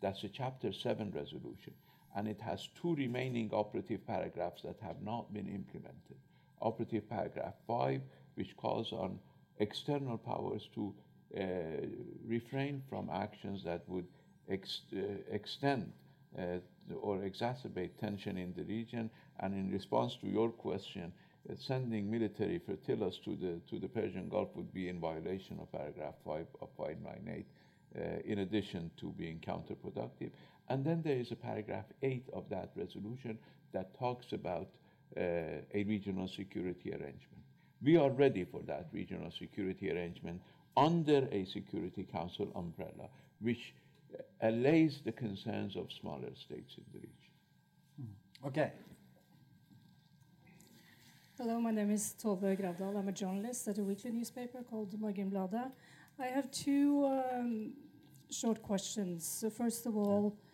[0.00, 1.74] That's a Chapter 7 resolution,
[2.16, 6.18] and it has two remaining operative paragraphs that have not been implemented.
[6.60, 8.00] Operative paragraph 5
[8.34, 9.18] which calls on
[9.58, 10.94] external powers to
[11.38, 11.42] uh,
[12.26, 14.06] refrain from actions that would
[14.48, 15.92] ex uh, extend
[16.38, 16.58] uh,
[17.00, 19.10] or exacerbate tension in the region.
[19.40, 21.12] And in response to your question,
[21.58, 26.14] sending military flotillas to the, to the Persian Gulf would be in violation of paragraph
[26.24, 27.46] 5 of 598,
[27.94, 30.30] uh, in addition to being counterproductive.
[30.68, 33.38] And then there is a paragraph 8 of that resolution
[33.72, 34.68] that talks about
[35.16, 35.20] uh,
[35.74, 37.41] a regional security arrangement.
[37.84, 40.40] We are ready for that regional security arrangement
[40.76, 43.08] under a Security Council umbrella,
[43.40, 43.74] which
[44.40, 47.22] allays the concerns of smaller states in the region.
[48.46, 48.72] Okay.
[51.38, 52.96] Hello, my name is Tove Gravdal.
[52.96, 55.72] I'm a journalist at a weekly newspaper called Morgenbladet.
[56.18, 57.72] I have two um,
[58.30, 59.26] short questions.
[59.26, 60.51] So first of all, uh,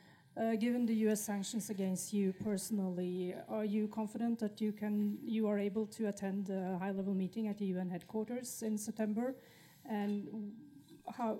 [0.59, 1.21] given the U.S.
[1.21, 6.51] sanctions against you personally, are you confident that you can you are able to attend
[6.51, 9.35] a high-level meeting at the UN headquarters in September?
[9.89, 10.29] And
[11.17, 11.39] how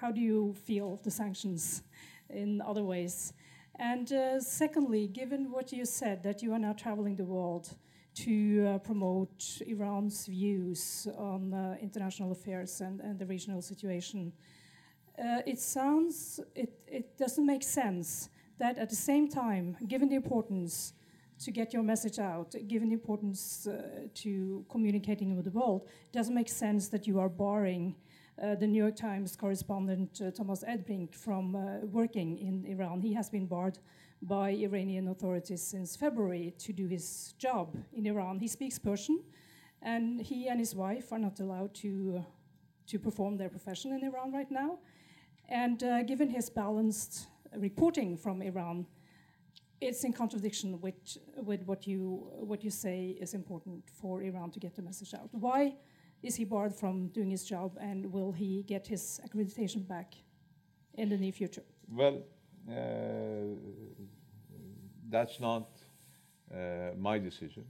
[0.00, 1.82] how do you feel the sanctions
[2.30, 3.32] in other ways?
[3.78, 7.74] And uh, secondly, given what you said that you are now traveling the world
[8.14, 14.32] to uh, promote Iran's views on uh, international affairs and the regional situation.
[15.18, 20.16] Uh, it sounds, it, it doesn't make sense that at the same time, given the
[20.16, 20.94] importance
[21.40, 26.12] to get your message out, given the importance uh, to communicating with the world, it
[26.12, 27.94] doesn't make sense that you are barring
[28.42, 33.00] uh, the New York Times correspondent uh, Thomas Erdbrink from uh, working in Iran.
[33.00, 33.78] He has been barred
[34.22, 38.38] by Iranian authorities since February to do his job in Iran.
[38.38, 39.22] He speaks Persian,
[39.82, 42.24] and he and his wife are not allowed to,
[42.86, 44.78] to perform their profession in Iran right now.
[45.52, 48.86] And uh, given his balanced reporting from Iran,
[49.82, 54.58] it's in contradiction with, with what, you, what you say is important for Iran to
[54.58, 55.28] get the message out.
[55.32, 55.76] Why
[56.22, 60.14] is he barred from doing his job, and will he get his accreditation back
[60.94, 61.64] in the near future?
[61.86, 62.22] Well,
[62.70, 62.72] uh,
[65.10, 65.68] that's not
[66.50, 67.66] uh, my decision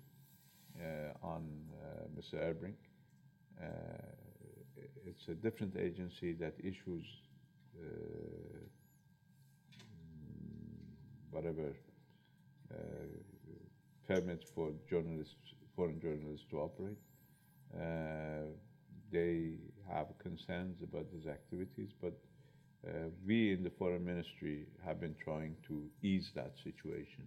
[0.78, 1.48] uh, on
[1.82, 2.34] uh, Mr.
[2.34, 2.76] Erdbrink.
[3.60, 3.66] Uh,
[5.04, 7.06] it's a different agency that issues
[11.30, 11.72] whatever
[12.70, 12.76] uh,
[14.06, 16.98] permits for journalists, foreign journalists to operate.
[17.74, 18.50] Uh,
[19.10, 19.52] they
[19.90, 22.12] have concerns about these activities, but
[22.86, 22.90] uh,
[23.26, 27.24] we in the foreign ministry have been trying to ease that situation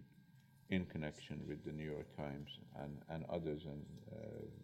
[0.70, 2.48] in connection with the New York Times
[2.82, 4.16] and, and others, and uh,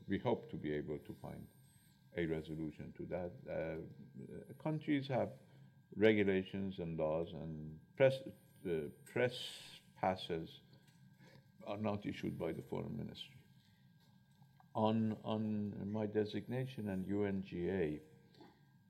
[0.09, 1.47] we hope to be able to find
[2.17, 3.31] a resolution to that.
[3.51, 5.29] Uh, countries have
[5.97, 8.15] regulations and laws, and press,
[8.67, 8.71] uh,
[9.13, 9.33] press
[10.01, 10.49] passes
[11.67, 13.37] are not issued by the foreign ministry.
[14.75, 18.01] On, on my designation and UNGA,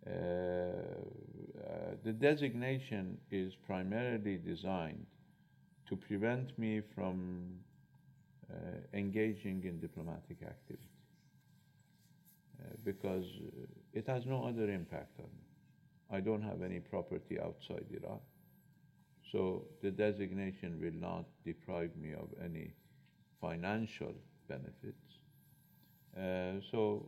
[0.04, 5.06] uh, uh, the designation is primarily designed
[5.88, 7.58] to prevent me from
[8.50, 8.54] uh,
[8.94, 10.82] engaging in diplomatic activity
[12.60, 13.24] uh, because
[13.92, 15.41] it has no other impact on me.
[16.12, 18.20] I don't have any property outside Iraq,
[19.30, 22.74] so the designation will not deprive me of any
[23.40, 24.14] financial
[24.46, 25.12] benefits.
[26.16, 27.06] Uh, so,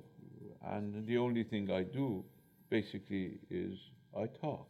[0.65, 2.25] and the only thing I do
[2.71, 3.79] basically is
[4.17, 4.69] I talk.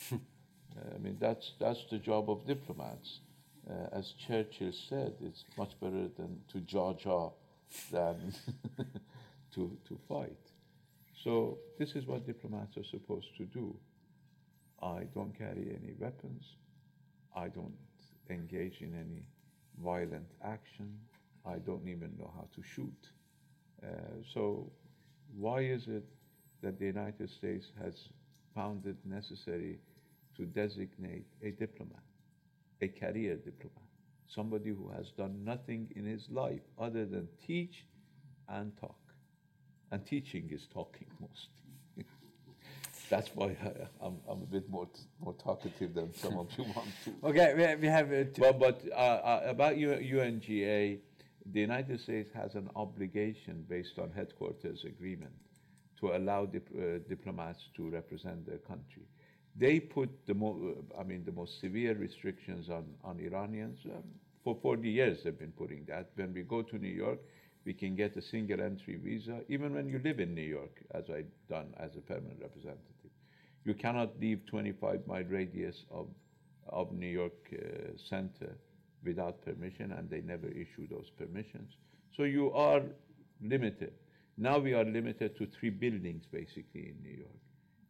[0.12, 3.20] I mean, that's, that's the job of diplomats.
[3.68, 7.32] Uh, as Churchill said, it's much better than to jaw jaw
[7.90, 8.32] than
[9.54, 10.49] to, to fight.
[11.22, 13.76] So, this is what diplomats are supposed to do.
[14.82, 16.56] I don't carry any weapons.
[17.36, 17.76] I don't
[18.30, 19.26] engage in any
[19.82, 20.98] violent action.
[21.46, 23.10] I don't even know how to shoot.
[23.82, 23.88] Uh,
[24.34, 24.72] so,
[25.36, 26.04] why is it
[26.62, 28.08] that the United States has
[28.54, 29.78] found it necessary
[30.36, 32.04] to designate a diplomat,
[32.82, 33.88] a career diplomat,
[34.28, 37.86] somebody who has done nothing in his life other than teach
[38.48, 39.09] and talk?
[39.92, 41.60] And teaching is talking mostly.
[43.10, 44.88] That's why I, am I'm a bit more,
[45.18, 47.12] more talkative than some of you want to.
[47.24, 48.40] Okay, we, we have uh, two.
[48.42, 51.00] Well, but uh, uh, about UNGA,
[51.52, 55.32] the United States has an obligation based on headquarters agreement
[55.98, 59.02] to allow dip- uh, diplomats to represent their country.
[59.56, 63.80] They put the mo- uh, I mean the most severe restrictions on, on Iranians.
[63.86, 64.04] Um,
[64.44, 66.10] for 40 years they've been putting that.
[66.14, 67.18] When we go to New York,
[67.64, 71.04] we can get a single entry visa, even when you live in New York, as
[71.10, 73.10] I've done as a permanent representative.
[73.64, 76.06] You cannot leave 25 mile radius of,
[76.68, 78.56] of New York uh, Center
[79.04, 81.72] without permission, and they never issue those permissions.
[82.16, 82.82] So you are
[83.42, 83.92] limited.
[84.38, 87.40] Now we are limited to three buildings basically in New York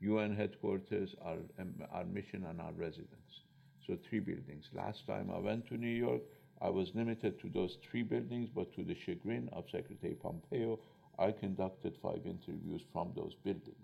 [0.01, 3.43] UN headquarters, our, um, our mission, and our residence.
[3.87, 4.65] So three buildings.
[4.73, 6.23] Last time I went to New York,
[6.61, 10.79] I was limited to those three buildings, but to the chagrin of Secretary Pompeo,
[11.19, 13.77] I conducted five interviews from those buildings.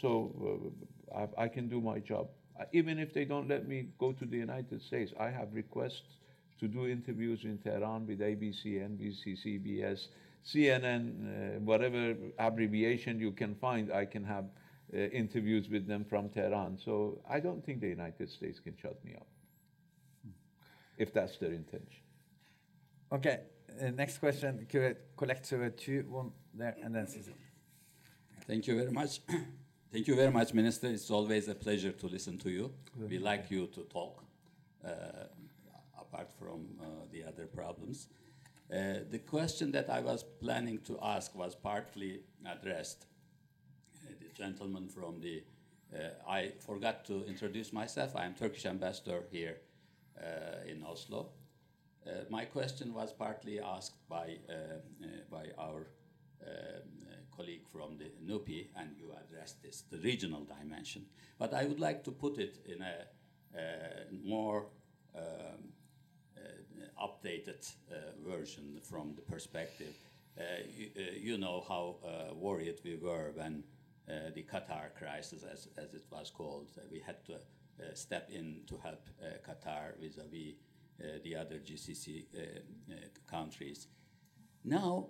[0.00, 0.70] So
[1.14, 2.28] uh, I, I, can do my job.
[2.72, 6.18] Even if they don't let me go to the United States, I have requests
[6.58, 10.08] to do interviews in Tehran with ABC, NBC, CBS,
[10.44, 14.44] CNN, uh, whatever abbreviation you can find, I can have
[14.92, 16.78] uh, interviews with them from Tehran.
[16.84, 19.26] So I don't think the United States can shut me up,
[21.00, 22.02] if that's their intention.
[23.10, 23.40] Okay,
[23.82, 24.66] uh, next question.
[25.16, 25.48] Collect
[25.78, 27.34] two, one there, and then Sissel.
[28.46, 29.20] Thank you very much.
[29.92, 30.88] Thank you very much, Minister.
[30.88, 32.72] It's always a pleasure to listen to you.
[32.96, 34.22] We like you to talk,
[34.84, 34.90] uh,
[35.98, 38.08] apart from uh, the other problems.
[38.72, 43.06] Uh, the question that I was planning to ask was partly addressed.
[43.96, 45.42] Uh, the gentleman from the,
[45.92, 48.14] uh, I forgot to introduce myself.
[48.14, 49.56] I am Turkish ambassador here
[50.20, 51.28] Uh, in Oslo.
[52.06, 54.78] Uh, my question was partly asked by, uh,
[55.30, 55.86] by our
[57.34, 61.06] colleague from the NUPI, and you addressed this, the regional dimension.
[61.38, 63.06] But I would like to put it in a,
[64.22, 64.66] more
[65.16, 65.22] um,
[66.36, 67.94] uh, updated uh,
[68.28, 69.94] version from the perspective.
[70.38, 70.42] Uh,
[70.76, 71.96] you, you, know how
[72.34, 73.64] worried we were when
[74.34, 77.38] the Qatar crisis, as, as it was called, we had to
[77.94, 79.08] step in to help
[79.46, 80.54] Qatar vis-à-vis
[81.24, 82.26] the other GCC
[83.26, 83.88] countries.
[84.64, 85.08] Now,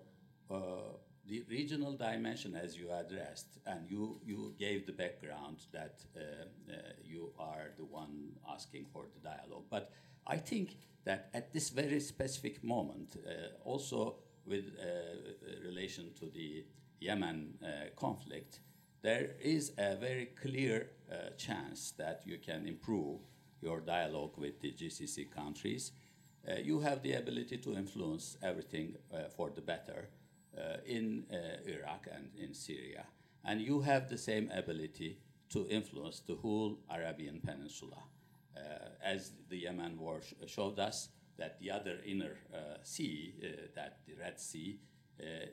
[1.31, 6.77] the regional dimension, as you addressed, and you, you gave the background that uh, uh,
[7.05, 9.65] you are the one asking for the dialogue.
[9.71, 9.93] But
[10.27, 13.31] I think that at this very specific moment, uh,
[13.65, 16.65] also with uh, relation to the
[17.01, 18.61] Yemen uh, conflict,
[19.02, 23.20] there is a very clear uh, chance that you can improve
[23.60, 25.93] your dialogue with the GCC countries.
[26.48, 30.09] Uh, you have the ability to influence everything uh, for the better
[30.85, 31.24] in
[31.64, 33.06] Iraq and in Syria.
[33.44, 35.18] And you have the same ability
[35.51, 37.97] to influence the whole Arabian Peninsula.
[38.56, 38.60] Uh,
[39.02, 41.09] as the Yemen war sh showed us,
[41.39, 44.81] that the other inner uh, sea, uh, that the Red Sea,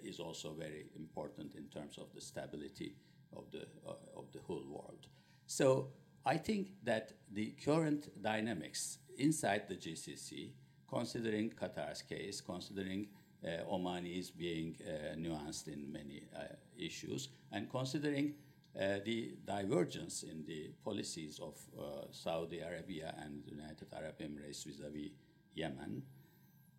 [0.01, 2.95] is also very important in terms of the stability
[3.35, 5.07] of the, of the whole world.
[5.45, 5.89] So
[6.25, 10.51] I think that the current dynamics inside the GCC,
[10.89, 13.07] considering Qatar's case, considering
[13.43, 16.43] uh, Omanis being uh, nuanced in many uh,
[16.77, 18.33] issues, and considering
[18.79, 24.65] uh, the divergence in the policies of uh, Saudi Arabia and the United Arab Emirates
[24.65, 25.11] vis-à-vis
[25.55, 26.03] Yemen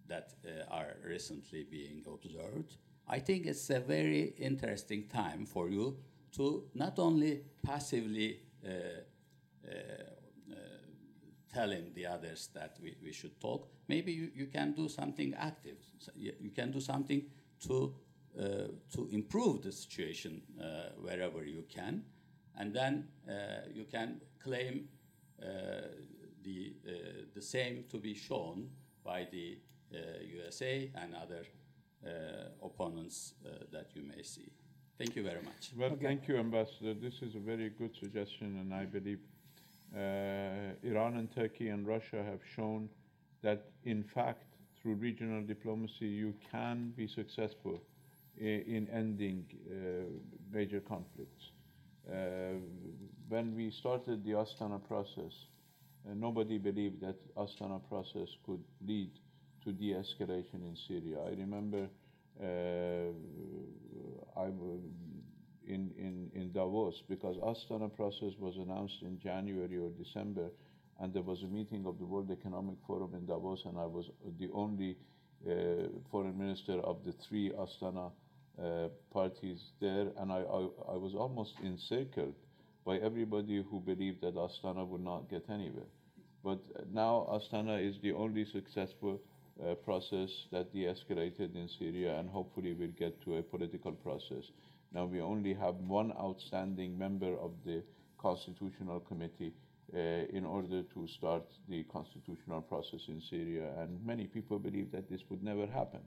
[0.07, 2.77] that uh, are recently being observed.
[3.09, 5.97] I think it's a very interesting time for you
[6.33, 9.71] to not only passively uh, uh,
[10.51, 10.55] uh,
[11.53, 15.77] telling the others that we, we should talk, maybe you, you can do something active.
[15.99, 17.23] So you, can do something
[17.67, 17.95] to,
[18.39, 18.45] uh,
[18.95, 22.05] to improve the situation uh, wherever you can.
[22.57, 24.89] And then uh, you can claim
[25.41, 25.47] uh,
[26.43, 26.93] the, uh,
[27.35, 28.69] the same to be shown
[29.05, 29.59] by the
[30.23, 31.45] USA and other
[32.63, 33.35] opponents
[33.73, 34.51] that you may see.
[34.99, 35.71] Thank you very much.
[35.77, 36.93] Well, thank you, Ambassador.
[36.93, 39.21] This is a very good suggestion, and I believe
[39.95, 42.89] uh, Iran and Turkey and Russia have shown
[43.43, 44.43] that, in fact,
[44.83, 47.81] through regional diplomacy, you can be successful
[48.37, 50.07] in, in ending uh,
[50.53, 51.53] major conflicts.
[52.11, 52.59] Uh,
[53.29, 55.33] when we started the Astana process,
[56.11, 59.13] uh, nobody believed that Astana process could lead
[59.63, 61.19] to de-escalation in Syria.
[61.25, 61.87] I remember
[64.39, 64.49] uh, I
[65.69, 70.49] in, in, in Davos because Astana process was announced in January or December,
[71.01, 74.07] and there was a meeting of the World Economic Forum in Davos, and I was
[74.39, 74.97] the only
[75.47, 78.11] uh, foreign minister of the three Astana
[78.63, 82.35] uh, parties there, and I, I, I, was almost encircled
[82.85, 85.87] by everybody who believed that Astana would not get anywhere.
[86.43, 86.59] But
[86.93, 89.21] now Astana is the only successful
[89.67, 94.45] uh, process that de-escalated in Syria, and hopefully we will get to a political process.
[94.93, 97.83] Now we only have one outstanding member of the
[98.19, 99.53] Constitutional Committee
[99.95, 105.09] uh, in order to start the constitutional process in Syria, and many people believe that
[105.11, 106.01] this would never happen.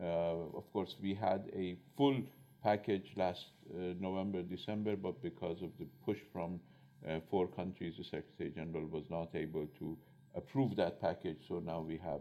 [0.00, 2.16] Uh, of course, we had a full
[2.62, 6.60] package last uh, November, December, but because of the push from
[7.08, 9.96] uh, four countries, the Secretary General was not able to
[10.34, 11.38] approve that package.
[11.48, 12.20] So now we have,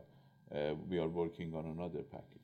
[0.89, 2.39] we are working on another package.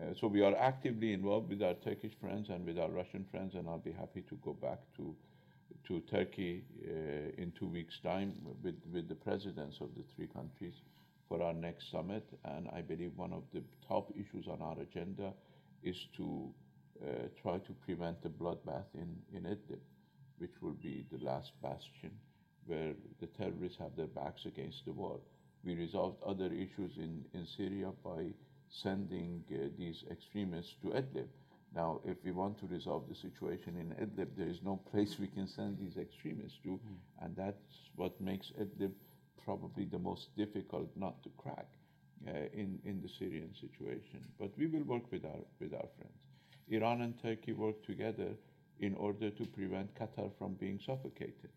[0.00, 3.54] Uh, so we are actively involved with our Turkish friends and with our Russian friends,
[3.54, 5.14] and I'll be happy to go back to
[5.86, 10.74] to Turkey uh, in two weeks' time with, with the presidents of the three countries
[11.28, 12.28] for our next summit.
[12.44, 15.32] And I believe one of the top issues on our agenda
[15.82, 16.50] is to
[17.02, 19.80] uh, try to prevent the bloodbath in, in Idlib,
[20.38, 22.10] which will be the last bastion
[22.66, 25.20] where the terrorists have their backs against the wall.
[25.64, 28.32] We resolved other issues in, in Syria by
[28.70, 31.28] sending uh, these extremists to Idlib.
[31.74, 35.28] Now, if we want to resolve the situation in Idlib, there is no place we
[35.28, 36.96] can send these extremists to, mm.
[37.20, 38.92] and that's what makes Idlib
[39.44, 41.68] probably the most difficult not to crack
[42.28, 44.20] uh, in, in the Syrian situation.
[44.38, 46.18] But we will work with our, with our friends.
[46.68, 48.30] Iran and Turkey work together
[48.78, 51.50] in order to prevent Qatar from being suffocated.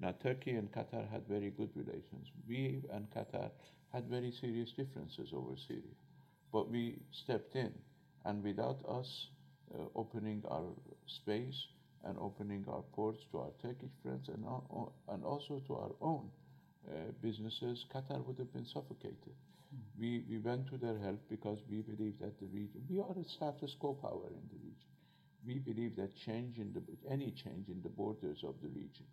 [0.00, 2.28] Now, Turkey and Qatar had very good relations.
[2.48, 3.50] We and Qatar
[3.92, 5.96] had very serious differences over Syria.
[6.52, 7.72] But we stepped in,
[8.24, 9.28] and without us
[9.74, 10.70] uh, opening our
[11.06, 11.66] space
[12.04, 14.62] and opening our ports to our Turkish friends and, our,
[15.08, 16.30] and also to our own
[16.88, 19.34] uh, businesses, Qatar would have been suffocated.
[19.74, 19.80] Mm.
[19.98, 23.24] We, we went to their help because we believe that the region, we are a
[23.28, 24.88] status quo power in the region.
[25.44, 29.04] We believe that change in the, any change in the borders of the region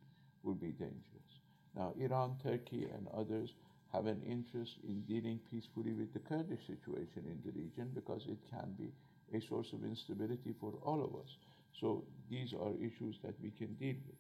[0.46, 1.32] will be dangerous.
[1.76, 3.50] Now, Iran, Turkey, and others
[3.92, 8.38] have an interest in dealing peacefully with the Kurdish situation in the region because it
[8.50, 8.92] can be
[9.36, 11.38] a source of instability for all of us.
[11.80, 14.16] So these are issues that we can deal with.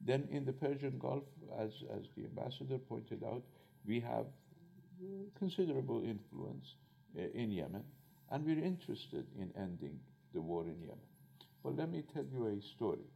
[0.00, 1.24] Then in the Persian Gulf,
[1.58, 3.42] as, as the ambassador pointed out,
[3.86, 4.26] we have
[5.38, 6.74] considerable influence
[7.18, 7.84] uh, in Yemen,
[8.30, 9.98] and we're interested in ending
[10.34, 11.06] the war in Yemen.
[11.62, 13.06] But let me tell you a story.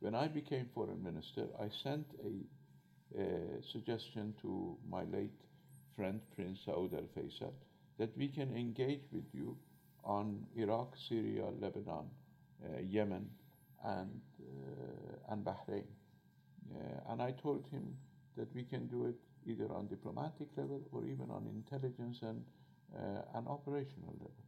[0.00, 5.38] When I became foreign minister, I sent a, a suggestion to my late
[5.94, 7.52] friend Prince Saud al Faisal
[7.98, 9.56] that we can engage with you
[10.02, 12.06] on Iraq, Syria, Lebanon,
[12.64, 13.28] uh, Yemen,
[13.84, 15.84] and, uh, and Bahrain.
[16.74, 17.94] Uh, and I told him
[18.38, 19.16] that we can do it
[19.46, 22.42] either on diplomatic level or even on intelligence and,
[22.96, 24.44] uh, and operational level.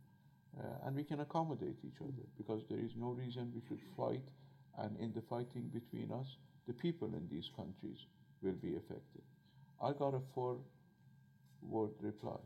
[0.59, 4.23] Uh, and we can accommodate each other because there is no reason we should fight.
[4.79, 6.27] And in the fighting between us,
[6.67, 7.99] the people in these countries
[8.43, 9.23] will be affected.
[9.83, 10.57] I got a four
[11.63, 12.39] word reply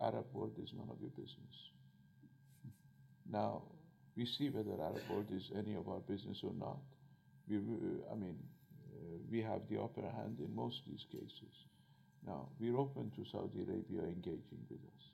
[0.00, 1.54] Arab world is none of your business.
[3.30, 3.62] Now,
[4.16, 6.78] we see whether Arab world is any of our business or not.
[7.48, 8.36] We, I mean,
[8.92, 11.54] uh, we have the upper hand in most of these cases.
[12.26, 15.04] Now, we're open to Saudi Arabia engaging with us.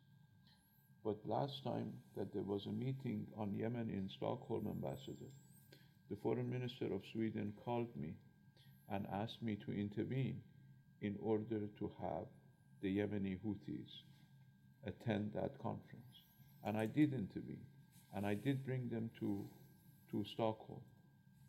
[1.04, 5.32] But last time that there was a meeting on Yemen in Stockholm, Ambassador,
[6.10, 8.14] the foreign minister of Sweden called me
[8.90, 10.40] and asked me to intervene
[11.00, 12.26] in order to have
[12.82, 13.90] the Yemeni Houthis
[14.86, 16.04] attend that conference.
[16.64, 17.64] And I did intervene,
[18.14, 19.44] and I did bring them to,
[20.10, 20.80] to Stockholm.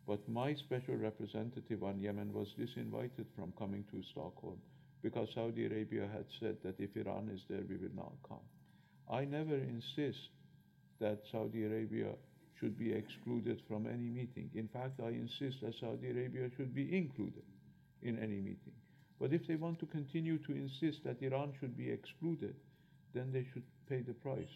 [0.06, 4.58] But my special representative on Yemen was disinvited from coming to Stockholm
[5.02, 8.46] because Saudi Arabia had said that if Iran is there, we will not come.
[9.10, 10.30] I never insist
[11.00, 12.12] that Saudi Arabia
[12.62, 14.48] should be excluded from any meeting.
[14.54, 17.42] In fact, I insist that Saudi Arabia should be included
[18.02, 18.72] in any meeting.
[19.20, 22.54] But if they want to continue to insist that Iran should be excluded,
[23.14, 24.54] then they should pay the price.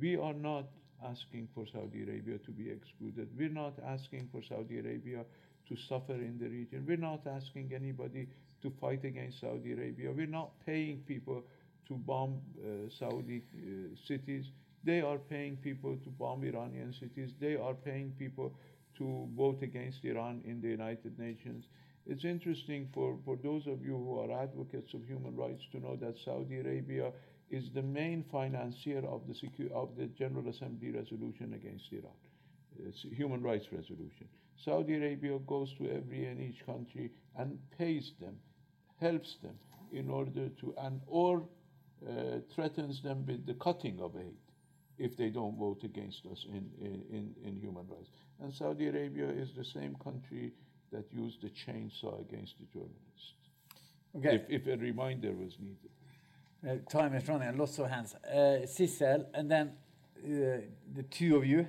[0.00, 0.64] We are not
[1.04, 3.28] asking for Saudi Arabia to be excluded.
[3.36, 5.24] We're not asking for Saudi Arabia
[5.68, 6.84] to suffer in the region.
[6.88, 8.28] We're not asking anybody
[8.62, 10.10] to fight against Saudi Arabia.
[10.10, 11.42] We're not paying people
[11.88, 14.46] to bomb uh, Saudi uh, cities.
[14.84, 17.30] They are paying people to bomb Iranian cities.
[17.40, 18.52] They are paying people
[18.98, 21.64] to vote against Iran in the United Nations.
[22.06, 25.96] It's interesting for, for those of you who are advocates of human rights to know
[25.96, 27.12] that Saudi Arabia
[27.50, 32.18] is the main financier of the, secu- of the General Assembly resolution against Iran,
[32.86, 34.26] It's a human rights resolution.
[34.64, 38.36] Saudi Arabia goes to every and each country and pays them,
[39.00, 39.54] helps them
[39.92, 41.42] in order to, and or
[42.08, 44.36] uh, threatens them with the cutting of aid
[44.98, 48.10] if they don't vote against us in, in, in human rights.
[48.40, 50.52] And Saudi Arabia is the same country
[50.92, 53.32] that used the chainsaw against the journalists.
[54.16, 54.44] Okay.
[54.48, 55.90] If, if a reminder was needed.
[56.64, 57.56] Uh, time is running.
[57.56, 58.14] Lots of hands.
[58.14, 58.66] Uh,
[59.34, 59.72] and then
[60.24, 60.60] uh,
[60.94, 61.66] the two of you,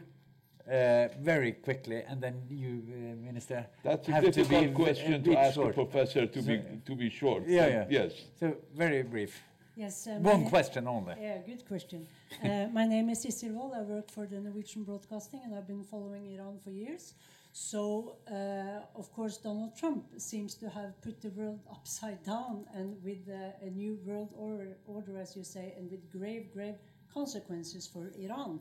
[0.72, 3.66] uh, very quickly, and then you, uh, Minister.
[3.84, 5.72] That's a have to be difficult question to ask short.
[5.72, 7.44] a professor to be, to be short.
[7.48, 7.86] Yeah, yeah.
[7.90, 8.12] Yes.
[8.40, 9.42] So very brief.
[9.76, 10.08] Yes.
[10.08, 11.16] uh, One question only.
[11.20, 12.06] Yeah, good question.
[12.44, 13.74] Uh, my name is Sissel Wold.
[13.76, 17.16] I work for the Norwegian Broadcasting, and I've been following Iran for years.
[17.54, 23.04] So, uh, of course, Donald Trump seems to have put the world upside down, and
[23.04, 26.76] with uh, a new world order, order, as you say, and with grave, grave
[27.12, 28.60] consequences for Iran.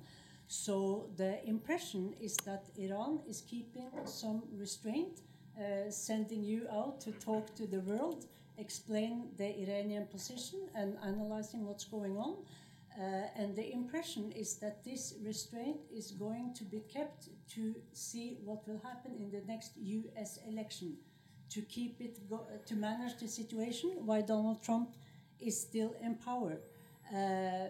[0.48, 5.20] So the impression is that Iran is keeping some restraint,
[5.58, 8.26] uh, sending you out to talk to the world,
[8.66, 12.34] explain the Iranian position, and analyzing what's going on.
[12.94, 17.20] Uh, and the impression is that this restraint is going to be kept
[17.54, 20.38] to see what will happen in the next U.S.
[20.52, 20.88] election,
[21.54, 24.88] to keep it go- to manage the situation while Donald Trump
[25.40, 26.54] is still in power.
[27.10, 27.68] Uh,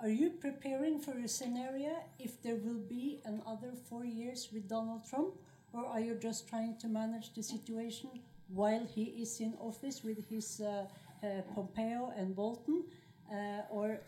[0.00, 5.02] are you preparing for a scenario if there will be another four years with Donald
[5.10, 5.34] Trump,
[5.72, 8.10] or are you just trying to manage the situation
[8.48, 10.84] while he is in office with his uh,
[11.22, 12.84] uh, Pompeo and Bolton,
[13.30, 14.00] uh, or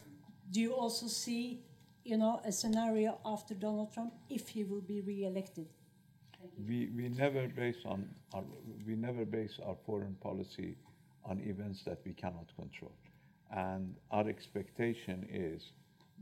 [0.50, 1.62] do you also see,
[2.04, 5.66] you know, a scenario after Donald Trump if he will be re-elected?
[6.66, 8.42] We, we never base on our,
[8.86, 10.76] we never base our foreign policy
[11.24, 12.92] on events that we cannot control.
[13.54, 15.72] And our expectation is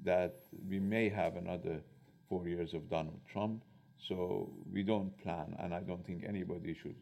[0.04, 1.80] that we may have another
[2.28, 3.62] four years of Donald Trump.
[4.08, 6.94] So we don't plan, and I don't think anybody should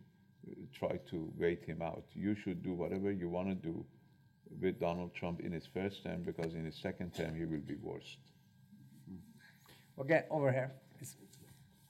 [0.73, 2.03] try to wait him out.
[2.15, 3.85] You should do whatever you want to do
[4.61, 7.75] with Donald Trump in his first term, because in his second term he will be
[7.75, 8.17] worse.
[9.99, 10.71] Okay, over here.
[11.01, 11.17] It's-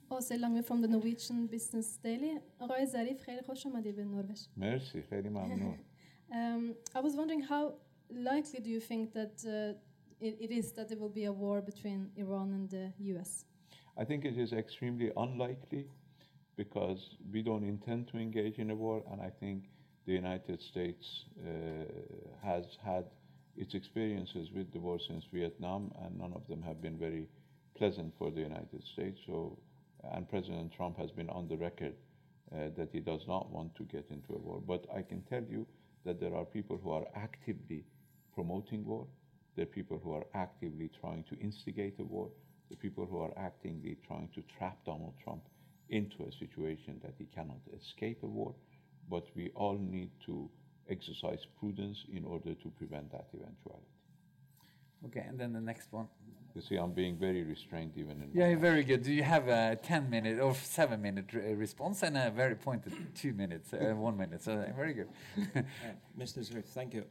[0.10, 2.40] Åse Lange from the Norwegian Business Daily.
[2.60, 4.48] آقای ظریف خیلی خوش آمدی به نروژ.
[4.58, 5.78] مرسی خیلی ممنون
[6.34, 7.74] Um, I was wondering how
[8.10, 9.74] likely do you think that uh,
[10.28, 13.46] it, it is that there will be a war between Iran and the US?
[13.98, 15.84] I think it is extremely unlikely
[16.57, 16.99] because
[17.33, 19.65] we don't intend to engage in a war, and I think
[20.07, 21.85] the United States uh,
[22.43, 23.05] has had
[23.57, 27.29] its experiences with the war since Vietnam, and none of them have been very
[27.77, 29.19] pleasant for the United States.
[29.27, 29.59] So,
[30.13, 31.95] and President Trump has been on the record
[32.53, 34.63] uh, that he does not want to get into a war.
[34.67, 35.67] But I can tell you
[36.05, 37.85] that there are people who are actively
[38.35, 39.07] promoting war.
[39.57, 42.29] There are people who are actively trying to instigate a war.
[42.71, 45.43] The people who are actively trying to trap Donald Trump
[45.91, 48.55] into a situation that he cannot escape a war.
[49.09, 50.51] But we all need to
[50.89, 53.87] exercise prudence in order to prevent that eventuality.
[55.07, 56.09] Okay, and then the next one.
[56.55, 58.31] You see, I'm being very restrained even in.
[58.33, 58.61] Yeah, answer.
[58.61, 59.03] very good.
[59.03, 63.35] Do you have a 10 minute or 7 minute response and a very pointed 2
[63.35, 64.43] minutes, uh, 1 minute?
[64.43, 65.09] So uh, very good.
[65.37, 65.61] Uh,
[66.19, 66.39] Mr.
[66.39, 67.03] Zarif, thank you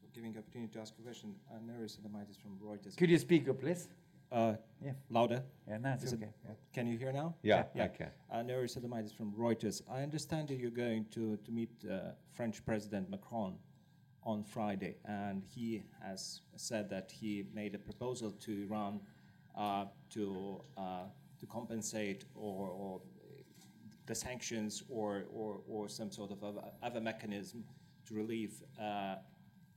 [0.00, 1.34] for giving the opportunity to ask a question.
[1.50, 2.96] Uh, Nerijus Adomaitis from Reuters.
[2.96, 3.86] Could you speak up, please?
[4.32, 4.92] Uh, Yeah.
[5.08, 5.42] louder?
[5.66, 6.32] Yeah, no, it's Is it- okay.
[6.44, 6.54] Yeah.
[6.72, 7.34] Can you hear now?
[7.42, 7.84] Yeah, Yeah.
[7.84, 8.10] I can.
[8.30, 9.82] Uh, Nerijus Adomaitis from Reuters.
[9.88, 13.58] I understand that you're going to, to meet uh, French President Macron
[14.22, 19.00] on Friday, and he has said that he made a proposal to Iran
[19.56, 21.06] uh, to, uh,
[21.40, 23.00] to compensate or, or
[24.06, 27.64] the sanctions or, or, or some sort of other, other mechanism
[28.06, 29.16] to relieve uh,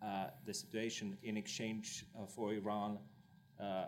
[0.01, 2.99] uh, the situation in exchange uh, for Iran
[3.59, 3.85] uh,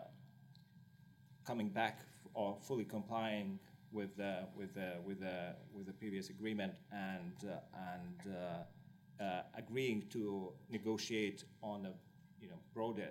[1.46, 2.00] coming back
[2.34, 3.58] or fully complying
[3.92, 9.42] with the with the with the with the previous agreement and uh, and uh, uh,
[9.56, 11.92] agreeing to negotiate on a
[12.40, 13.10] you know broader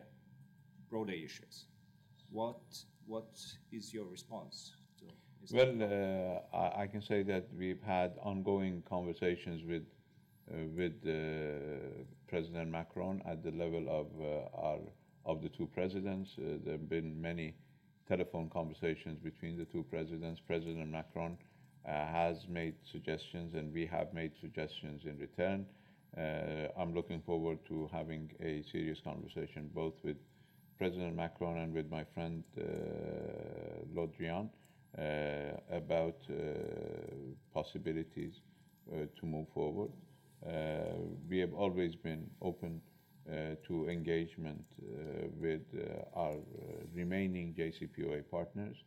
[0.89, 1.65] broader issues.
[2.29, 2.61] What
[3.07, 3.31] what
[3.71, 5.05] is your response to?
[5.55, 9.83] Well, uh, I, I can say that we've had ongoing conversations with
[10.51, 14.07] uh, with uh, President Macron at the level of
[14.53, 14.79] our
[15.25, 16.35] of the two presidents.
[16.37, 17.55] There have been many
[18.07, 20.41] telephone conversations between the two presidents.
[20.45, 21.37] President Macron
[21.87, 25.65] uh, has made suggestions, and we have made suggestions in return.
[26.17, 30.17] Uh, I'm looking forward to having a serious conversation both with
[30.77, 32.63] President Macron and with my friend uh,
[33.93, 34.49] Le Drian
[34.97, 36.33] uh, about uh,
[37.53, 38.33] possibilities
[38.91, 39.91] uh, to move forward.
[41.29, 42.81] We have always been open
[43.67, 46.37] to engagement uh, with uh, our uh,
[46.93, 48.77] remaining JCPOA partners.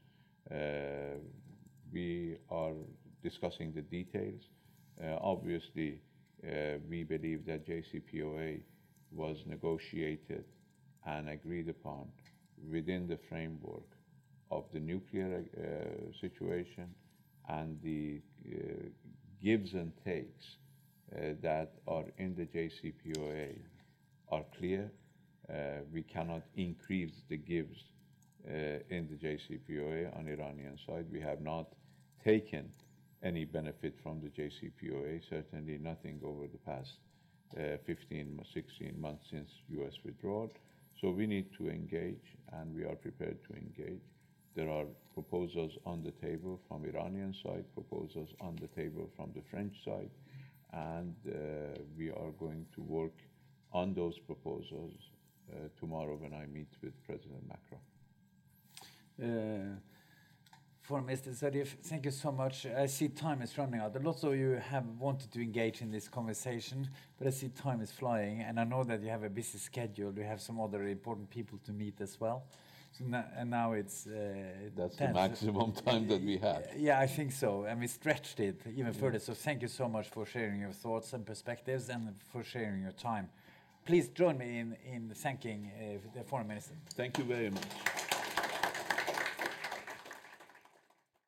[0.51, 1.19] Uh,
[1.93, 2.75] we are
[3.23, 4.43] discussing the details.
[5.03, 6.01] Uh, obviously,
[6.47, 8.61] uh, we believe that JCPOA
[9.11, 10.45] was negotiated
[11.07, 12.07] and agreed upon
[12.71, 13.89] within the framework
[14.51, 16.89] of the nuclear uh, situation
[17.49, 18.89] and the uh,
[19.43, 20.57] gives and takes
[21.15, 23.55] uh, that are in the JCPOA
[24.31, 24.91] are clear.
[25.49, 27.79] Uh, we cannot increase the gives
[28.47, 31.07] uh, in the JCPOA on Iranian side.
[31.11, 31.73] We have not
[32.25, 32.71] taken
[33.23, 36.91] any benefit from the JCPOA, certainly nothing over the past
[37.57, 40.53] uh, 15, 16 months since US withdrawal.
[41.01, 44.03] So we need to engage, and we are prepared to engage.
[44.55, 44.85] There are
[45.15, 50.11] proposals on the table from Iranian side, proposals on the table from the French side,
[50.73, 51.15] and
[51.97, 53.15] we are going to work
[53.73, 54.93] on those proposals
[55.53, 57.81] uh, tomorrow when I meet with President Macron.
[59.21, 59.77] Uh,
[60.81, 61.29] For Mr.
[61.35, 62.65] Zarif, thank you so much.
[62.65, 63.95] I see time is running out.
[63.95, 66.89] A lot of you have wanted to engage in this conversation,
[67.19, 70.15] but I see time is flying, and I know that you have a busy schedule.
[70.17, 72.45] You have some other important people to meet as well.
[72.93, 74.11] So now, and now it's uh,
[74.75, 76.63] That's the maximum time that we have.
[76.75, 79.19] Yeah, I think so, and we stretched it even further.
[79.19, 82.93] So thank you so much for sharing your thoughts and perspectives, and for sharing your
[82.93, 83.29] time.
[83.89, 86.75] Please join me in in thanking uh, the foreign minister.
[86.95, 88.08] Thank you very much.